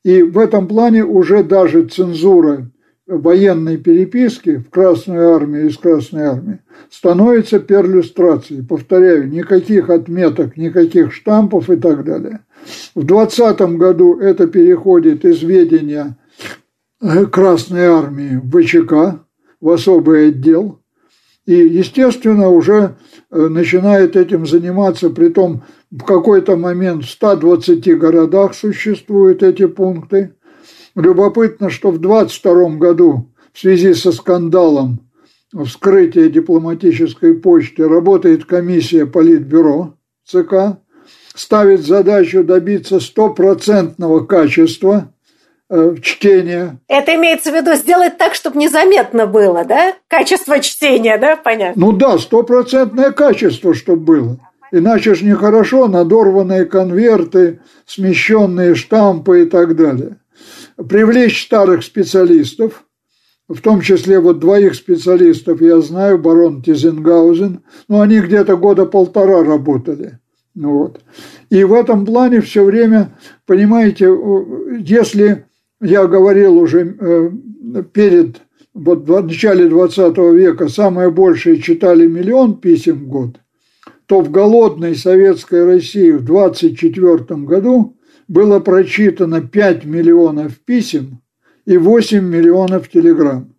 и 0.04 0.24
в 0.24 0.38
этом 0.38 0.68
плане 0.68 1.04
уже 1.04 1.43
даже 1.43 1.86
цензура 1.86 2.70
военной 3.06 3.78
переписки 3.78 4.58
в 4.58 4.70
Красную 4.70 5.34
армию 5.34 5.68
из 5.68 5.78
Красной 5.78 6.24
армии 6.24 6.60
становится 6.89 7.60
перлюстрацией. 7.60 8.64
Повторяю, 8.64 9.30
никаких 9.30 9.89
отметок, 9.89 10.58
никаких 10.58 11.12
штампов 11.12 11.70
и 11.70 11.76
так 11.76 12.06
далее. 12.06 12.41
В 12.93 13.04
2020 13.04 13.78
году 13.78 14.20
это 14.20 14.47
переходит 14.47 15.26
из 15.26 15.41
ведения 15.41 16.18
Красной 17.32 17.86
армии 17.86 18.39
в 18.41 18.52
ВЧК, 18.52 19.24
в 19.60 19.70
особый 19.70 20.30
отдел. 20.30 20.78
И, 21.50 21.68
естественно, 21.68 22.50
уже 22.50 22.95
э, 23.32 23.47
начинает 23.47 24.16
этим 24.16 24.45
заниматься, 24.45 25.10
при 25.10 25.30
том 25.30 25.64
в 25.89 26.04
какой-то 26.04 26.56
момент 26.58 27.06
в 27.06 27.10
120 27.10 27.97
городах 27.97 28.54
существуют 28.54 29.41
эти 29.41 29.66
пункты. 29.66 30.36
Любопытно, 30.93 31.72
что 31.72 31.89
в 31.89 31.97
22 31.97 32.76
году 32.76 33.32
в 33.52 33.60
связи 33.60 33.95
со 33.95 34.12
скандалом 34.12 35.10
вскрытия 35.52 36.30
дипломатической 36.30 37.34
почты 37.34 37.88
работает 37.89 38.45
комиссия 38.45 39.08
Политбюро 39.08 39.95
ЦК, 40.26 40.78
ставит 41.34 41.82
задачу 41.82 42.43
добиться 42.43 43.00
стопроцентного 43.00 44.24
качества 44.24 45.16
чтения. 46.01 46.80
Это 46.88 47.15
имеется 47.15 47.51
в 47.51 47.55
виду 47.55 47.76
сделать 47.76 48.17
так, 48.17 48.34
чтобы 48.34 48.57
незаметно 48.57 49.28
было, 49.28 49.63
да? 49.65 49.93
Качество 50.07 50.59
чтения, 50.59 51.17
да? 51.17 51.36
Понятно. 51.36 51.80
Ну 51.80 51.91
да, 51.91 52.17
стопроцентное 52.17 53.11
качество, 53.11 53.74
чтобы 53.74 54.01
было. 54.01 54.39
Иначе 54.72 55.15
же 55.15 55.26
нехорошо, 55.26 55.88
надорванные 55.88 56.65
конверты, 56.65 57.61
смещенные 57.86 58.76
штампы 58.76 59.43
и 59.43 59.45
так 59.45 59.76
далее. 59.76 60.17
Привлечь 60.78 61.43
старых 61.43 61.84
специалистов, 61.84 62.86
в 63.47 63.61
том 63.61 63.82
числе 63.82 64.20
вот 64.20 64.39
двоих 64.39 64.76
специалистов 64.76 65.61
я 65.61 65.82
знаю, 65.82 66.20
барон 66.20 66.61
Тизенгаузен, 66.61 67.63
но 67.88 68.01
они 68.01 68.20
где-то 68.20 68.57
года 68.57 68.86
полтора 68.86 69.43
работали. 69.43 70.20
Ну 70.53 70.78
вот. 70.78 71.01
И 71.49 71.63
в 71.63 71.74
этом 71.74 72.05
плане 72.05 72.41
все 72.41 72.63
время, 72.63 73.17
понимаете, 73.45 74.05
если 74.80 75.45
я 75.82 76.07
говорил 76.07 76.57
уже 76.57 76.95
э, 76.99 77.32
перед, 77.93 78.41
вот 78.73 79.07
в 79.07 79.23
начале 79.23 79.67
20 79.67 80.17
века, 80.17 80.67
самое 80.69 81.09
большее 81.09 81.61
читали 81.61 82.07
миллион 82.07 82.59
писем 82.59 83.05
в 83.05 83.07
год– 83.07 83.39
то 84.09 84.21
в 84.21 84.32
голодной 84.32 84.95
советской 84.95 85.63
России 85.65 86.09
в 86.09 86.25
24 86.25 87.17
году 87.45 87.95
было 88.27 88.59
прочитано 88.59 89.39
5 89.39 89.86
миллионов 89.86 90.57
писем 90.65 91.21
и 91.67 91.77
8 91.77 92.25
миллионов 92.25 92.89
телеграмм. 92.89 93.53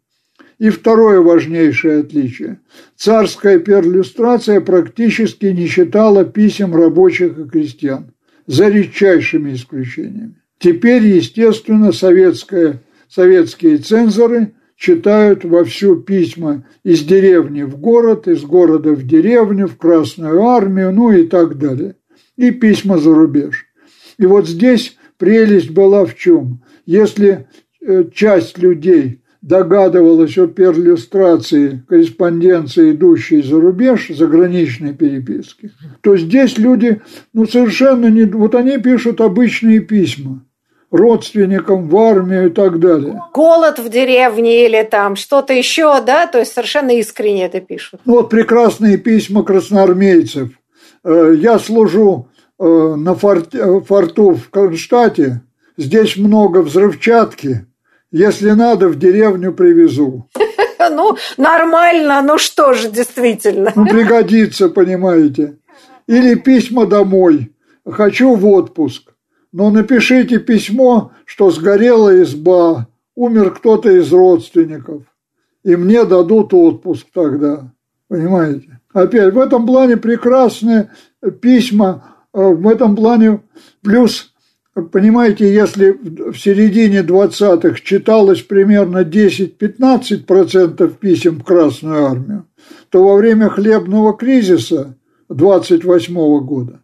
И 0.58 0.70
второе 0.70 1.20
важнейшее 1.20 2.00
отличие. 2.00 2.58
Царская 2.96 3.60
перлюстрация 3.60 4.60
практически 4.60 5.46
не 5.46 5.68
читала 5.68 6.24
писем 6.24 6.74
рабочих 6.74 7.38
и 7.38 7.44
крестьян, 7.48 8.12
за 8.48 8.68
редчайшими 8.68 9.54
исключениями. 9.54 10.39
Теперь, 10.60 11.06
естественно, 11.06 11.90
советская, 11.90 12.82
советские 13.08 13.78
цензоры 13.78 14.52
читают 14.76 15.42
вовсю 15.42 15.96
письма 15.96 16.66
из 16.84 17.02
деревни 17.02 17.62
в 17.62 17.78
город, 17.78 18.28
из 18.28 18.42
города 18.42 18.92
в 18.92 19.06
деревню, 19.06 19.68
в 19.68 19.78
Красную 19.78 20.42
армию, 20.42 20.92
ну 20.92 21.12
и 21.12 21.26
так 21.26 21.56
далее. 21.56 21.96
И 22.36 22.50
письма 22.50 22.98
за 22.98 23.14
рубеж. 23.14 23.66
И 24.18 24.26
вот 24.26 24.46
здесь 24.46 24.98
прелесть 25.16 25.70
была 25.70 26.04
в 26.04 26.14
чем? 26.14 26.62
Если 26.84 27.48
э, 27.80 28.04
часть 28.12 28.58
людей 28.58 29.22
догадывалась 29.40 30.36
о 30.36 30.46
перлюстрации 30.46 31.82
корреспонденции, 31.88 32.90
идущей 32.90 33.42
за 33.42 33.58
рубеж, 33.58 34.08
заграничной 34.10 34.92
переписки, 34.92 35.72
то 36.02 36.18
здесь 36.18 36.58
люди 36.58 37.00
ну, 37.32 37.46
совершенно 37.46 38.08
не... 38.08 38.24
Вот 38.24 38.54
они 38.54 38.76
пишут 38.76 39.22
обычные 39.22 39.80
письма– 39.80 40.44
родственникам 40.90 41.88
в 41.88 41.96
армию 41.96 42.46
и 42.46 42.50
так 42.50 42.78
далее. 42.78 43.22
Голод 43.32 43.78
в 43.78 43.88
деревне 43.88 44.66
или 44.66 44.82
там 44.82 45.16
что-то 45.16 45.52
еще, 45.52 46.00
да? 46.00 46.26
То 46.26 46.38
есть 46.38 46.52
совершенно 46.52 46.90
искренне 46.90 47.46
это 47.46 47.60
пишут. 47.60 48.00
Ну, 48.04 48.14
вот 48.14 48.30
прекрасные 48.30 48.98
письма 48.98 49.44
красноармейцев. 49.44 50.50
Э, 51.04 51.34
я 51.36 51.58
служу 51.58 52.28
э, 52.58 52.64
на 52.64 53.12
э, 53.12 53.80
форту 53.80 54.34
в 54.34 54.50
Кронштадте. 54.50 55.42
Здесь 55.76 56.16
много 56.16 56.58
взрывчатки. 56.58 57.66
Если 58.12 58.50
надо, 58.50 58.88
в 58.88 58.98
деревню 58.98 59.52
привезу. 59.52 60.28
Ну, 60.92 61.16
нормально, 61.36 62.22
ну 62.22 62.38
что 62.38 62.72
же, 62.72 62.90
действительно. 62.90 63.70
Ну, 63.76 63.86
пригодится, 63.86 64.70
понимаете. 64.70 65.58
Или 66.08 66.34
письма 66.34 66.86
домой. 66.86 67.52
Хочу 67.88 68.34
в 68.34 68.46
отпуск. 68.46 69.12
Но 69.52 69.70
напишите 69.70 70.38
письмо, 70.38 71.12
что 71.24 71.50
сгорела 71.50 72.22
изба, 72.22 72.88
умер 73.14 73.54
кто-то 73.54 73.90
из 73.90 74.12
родственников. 74.12 75.02
И 75.64 75.76
мне 75.76 76.04
дадут 76.04 76.54
отпуск 76.54 77.06
тогда. 77.12 77.72
Понимаете? 78.08 78.80
Опять, 78.92 79.34
в 79.34 79.38
этом 79.38 79.66
плане 79.66 79.96
прекрасные 79.96 80.90
письма, 81.40 82.16
э, 82.32 82.40
в 82.40 82.66
этом 82.68 82.96
плане 82.96 83.42
плюс 83.82 84.32
Понимаете, 84.92 85.52
если 85.52 85.90
в 85.90 86.36
середине 86.36 87.00
20-х 87.00 87.80
читалось 87.82 88.40
примерно 88.40 89.02
10-15% 89.02 90.94
писем 90.98 91.40
в 91.40 91.44
Красную 91.44 92.06
Армию, 92.06 92.46
то 92.88 93.02
во 93.02 93.16
время 93.16 93.48
хлебного 93.48 94.16
кризиса 94.16 94.96
28 95.28 96.40
года 96.40 96.80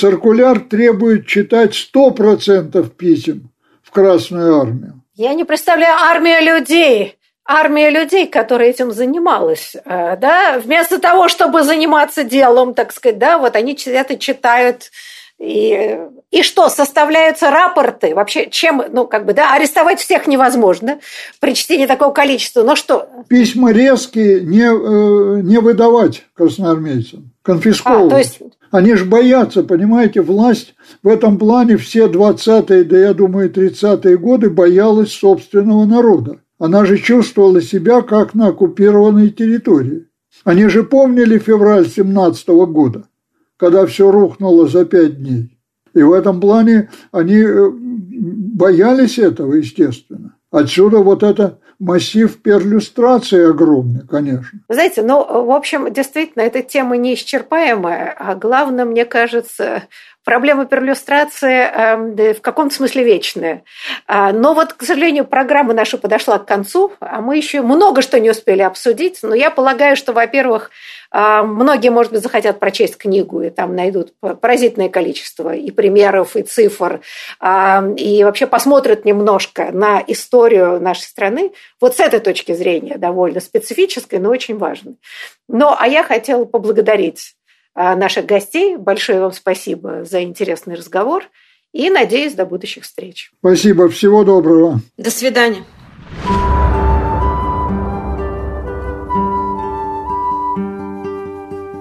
циркуляр 0.00 0.60
требует 0.60 1.26
читать 1.26 1.74
100% 1.74 2.88
писем 2.90 3.50
в 3.82 3.90
Красную 3.90 4.58
Армию. 4.58 5.02
Я 5.14 5.34
не 5.34 5.44
представляю 5.44 5.96
армию 5.98 6.42
людей, 6.42 7.18
армия 7.44 7.90
людей, 7.90 8.26
которая 8.26 8.70
этим 8.70 8.92
занималась, 8.92 9.76
э, 9.84 10.16
да, 10.16 10.58
вместо 10.58 10.98
того, 10.98 11.28
чтобы 11.28 11.62
заниматься 11.62 12.24
делом, 12.24 12.72
так 12.72 12.92
сказать, 12.92 13.18
да, 13.18 13.38
вот 13.38 13.56
они 13.56 13.76
это 13.86 14.18
читают 14.18 14.90
и, 15.40 15.98
и 16.30 16.42
что, 16.42 16.68
составляются 16.68 17.50
рапорты? 17.50 18.14
Вообще, 18.14 18.50
чем, 18.50 18.82
ну, 18.92 19.06
как 19.06 19.24
бы, 19.24 19.32
да, 19.32 19.54
арестовать 19.54 19.98
всех 19.98 20.26
невозможно 20.26 21.00
при 21.40 21.54
чтении 21.54 21.86
такого 21.86 22.12
количества. 22.12 22.62
Но 22.62 22.76
что? 22.76 23.08
Письма 23.28 23.72
резкие 23.72 24.42
не, 24.42 24.64
э, 24.64 25.40
не 25.40 25.58
выдавать 25.58 26.24
красноармейцам, 26.34 27.30
конфисковывать. 27.52 28.12
А, 28.12 28.18
есть... 28.18 28.40
Они 28.70 28.94
же 28.94 29.04
боятся, 29.04 29.62
понимаете, 29.62 30.22
власть 30.22 30.74
в 31.02 31.08
этом 31.08 31.38
плане 31.38 31.76
все 31.76 32.06
20-е, 32.06 32.84
да 32.84 32.98
я 32.98 33.14
думаю, 33.14 33.50
30-е 33.50 34.16
годы 34.16 34.50
боялась 34.50 35.12
собственного 35.12 35.84
народа. 35.86 36.40
Она 36.58 36.84
же 36.84 36.98
чувствовала 36.98 37.60
себя 37.60 38.02
как 38.02 38.34
на 38.34 38.48
оккупированной 38.48 39.30
территории. 39.30 40.06
Они 40.44 40.68
же 40.68 40.84
помнили 40.84 41.38
февраль 41.38 41.88
17 41.88 42.48
года 42.48 43.04
когда 43.60 43.84
все 43.84 44.10
рухнуло 44.10 44.66
за 44.66 44.86
пять 44.86 45.22
дней. 45.22 45.58
И 45.92 46.02
в 46.02 46.12
этом 46.12 46.40
плане 46.40 46.88
они 47.12 47.36
э, 47.36 47.70
боялись 47.70 49.18
этого, 49.18 49.54
естественно. 49.54 50.34
Отсюда 50.50 50.98
вот 50.98 51.22
это 51.22 51.58
массив 51.80 52.40
перлюстрации 52.42 53.50
огромный, 53.50 54.06
конечно. 54.06 54.60
Знаете, 54.68 55.02
ну, 55.02 55.44
в 55.44 55.50
общем, 55.50 55.92
действительно, 55.92 56.42
эта 56.42 56.62
тема 56.62 56.96
неисчерпаемая, 56.96 58.14
а 58.16 58.34
главное, 58.34 58.84
мне 58.84 59.04
кажется, 59.06 59.84
проблема 60.24 60.66
перлюстрации 60.66 61.62
э, 61.62 62.34
в 62.34 62.40
каком-то 62.40 62.74
смысле 62.74 63.04
вечная. 63.04 63.64
А, 64.06 64.32
но 64.32 64.54
вот, 64.54 64.72
к 64.74 64.82
сожалению, 64.82 65.24
программа 65.24 65.74
наша 65.74 65.98
подошла 65.98 66.38
к 66.38 66.46
концу, 66.46 66.92
а 67.00 67.20
мы 67.20 67.36
еще 67.36 67.62
много 67.62 68.02
что 68.02 68.20
не 68.20 68.30
успели 68.30 68.62
обсудить. 68.62 69.20
Но 69.22 69.34
я 69.34 69.50
полагаю, 69.50 69.96
что, 69.96 70.12
во-первых, 70.12 70.70
а, 71.12 71.42
многие, 71.42 71.88
может 71.88 72.12
быть, 72.12 72.22
захотят 72.22 72.60
прочесть 72.60 72.96
книгу, 72.96 73.42
и 73.42 73.50
там 73.50 73.74
найдут 73.74 74.12
поразительное 74.20 74.88
количество 74.88 75.54
и 75.54 75.70
примеров, 75.70 76.36
и 76.36 76.42
цифр, 76.42 77.00
а, 77.40 77.82
и 77.96 78.22
вообще 78.22 78.46
посмотрят 78.46 79.04
немножко 79.04 79.70
на 79.72 80.02
историю 80.06 80.80
нашей 80.80 81.02
страны 81.02 81.52
вот 81.80 81.96
с 81.96 82.00
этой 82.00 82.20
точки 82.20 82.52
зрения, 82.52 82.96
довольно 82.96 83.40
специфической, 83.40 84.20
но 84.20 84.30
очень 84.30 84.56
важной. 84.56 84.96
Ну, 85.48 85.74
а 85.76 85.88
я 85.88 86.04
хотела 86.04 86.44
поблагодарить 86.44 87.34
наших 87.74 88.26
гостей. 88.26 88.76
Большое 88.76 89.20
вам 89.20 89.32
спасибо 89.32 90.04
за 90.04 90.22
интересный 90.22 90.74
разговор 90.74 91.24
и 91.72 91.88
надеюсь 91.90 92.34
до 92.34 92.46
будущих 92.46 92.84
встреч. 92.84 93.30
Спасибо, 93.38 93.88
всего 93.88 94.24
доброго. 94.24 94.80
До 94.96 95.10
свидания. 95.10 95.64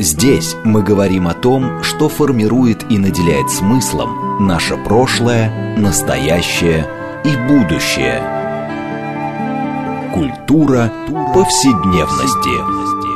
Здесь 0.02 0.56
мы 0.64 0.82
говорим 0.82 1.28
о 1.28 1.34
том, 1.34 1.84
что 1.84 2.08
формирует 2.08 2.90
и 2.90 2.98
наделяет 2.98 3.50
смыслом 3.50 4.48
наше 4.48 4.78
прошлое, 4.78 5.76
настоящее 5.78 6.88
и 7.26 7.36
будущее. 7.48 8.22
Культура 10.14 10.90
повседневности. 11.34 13.09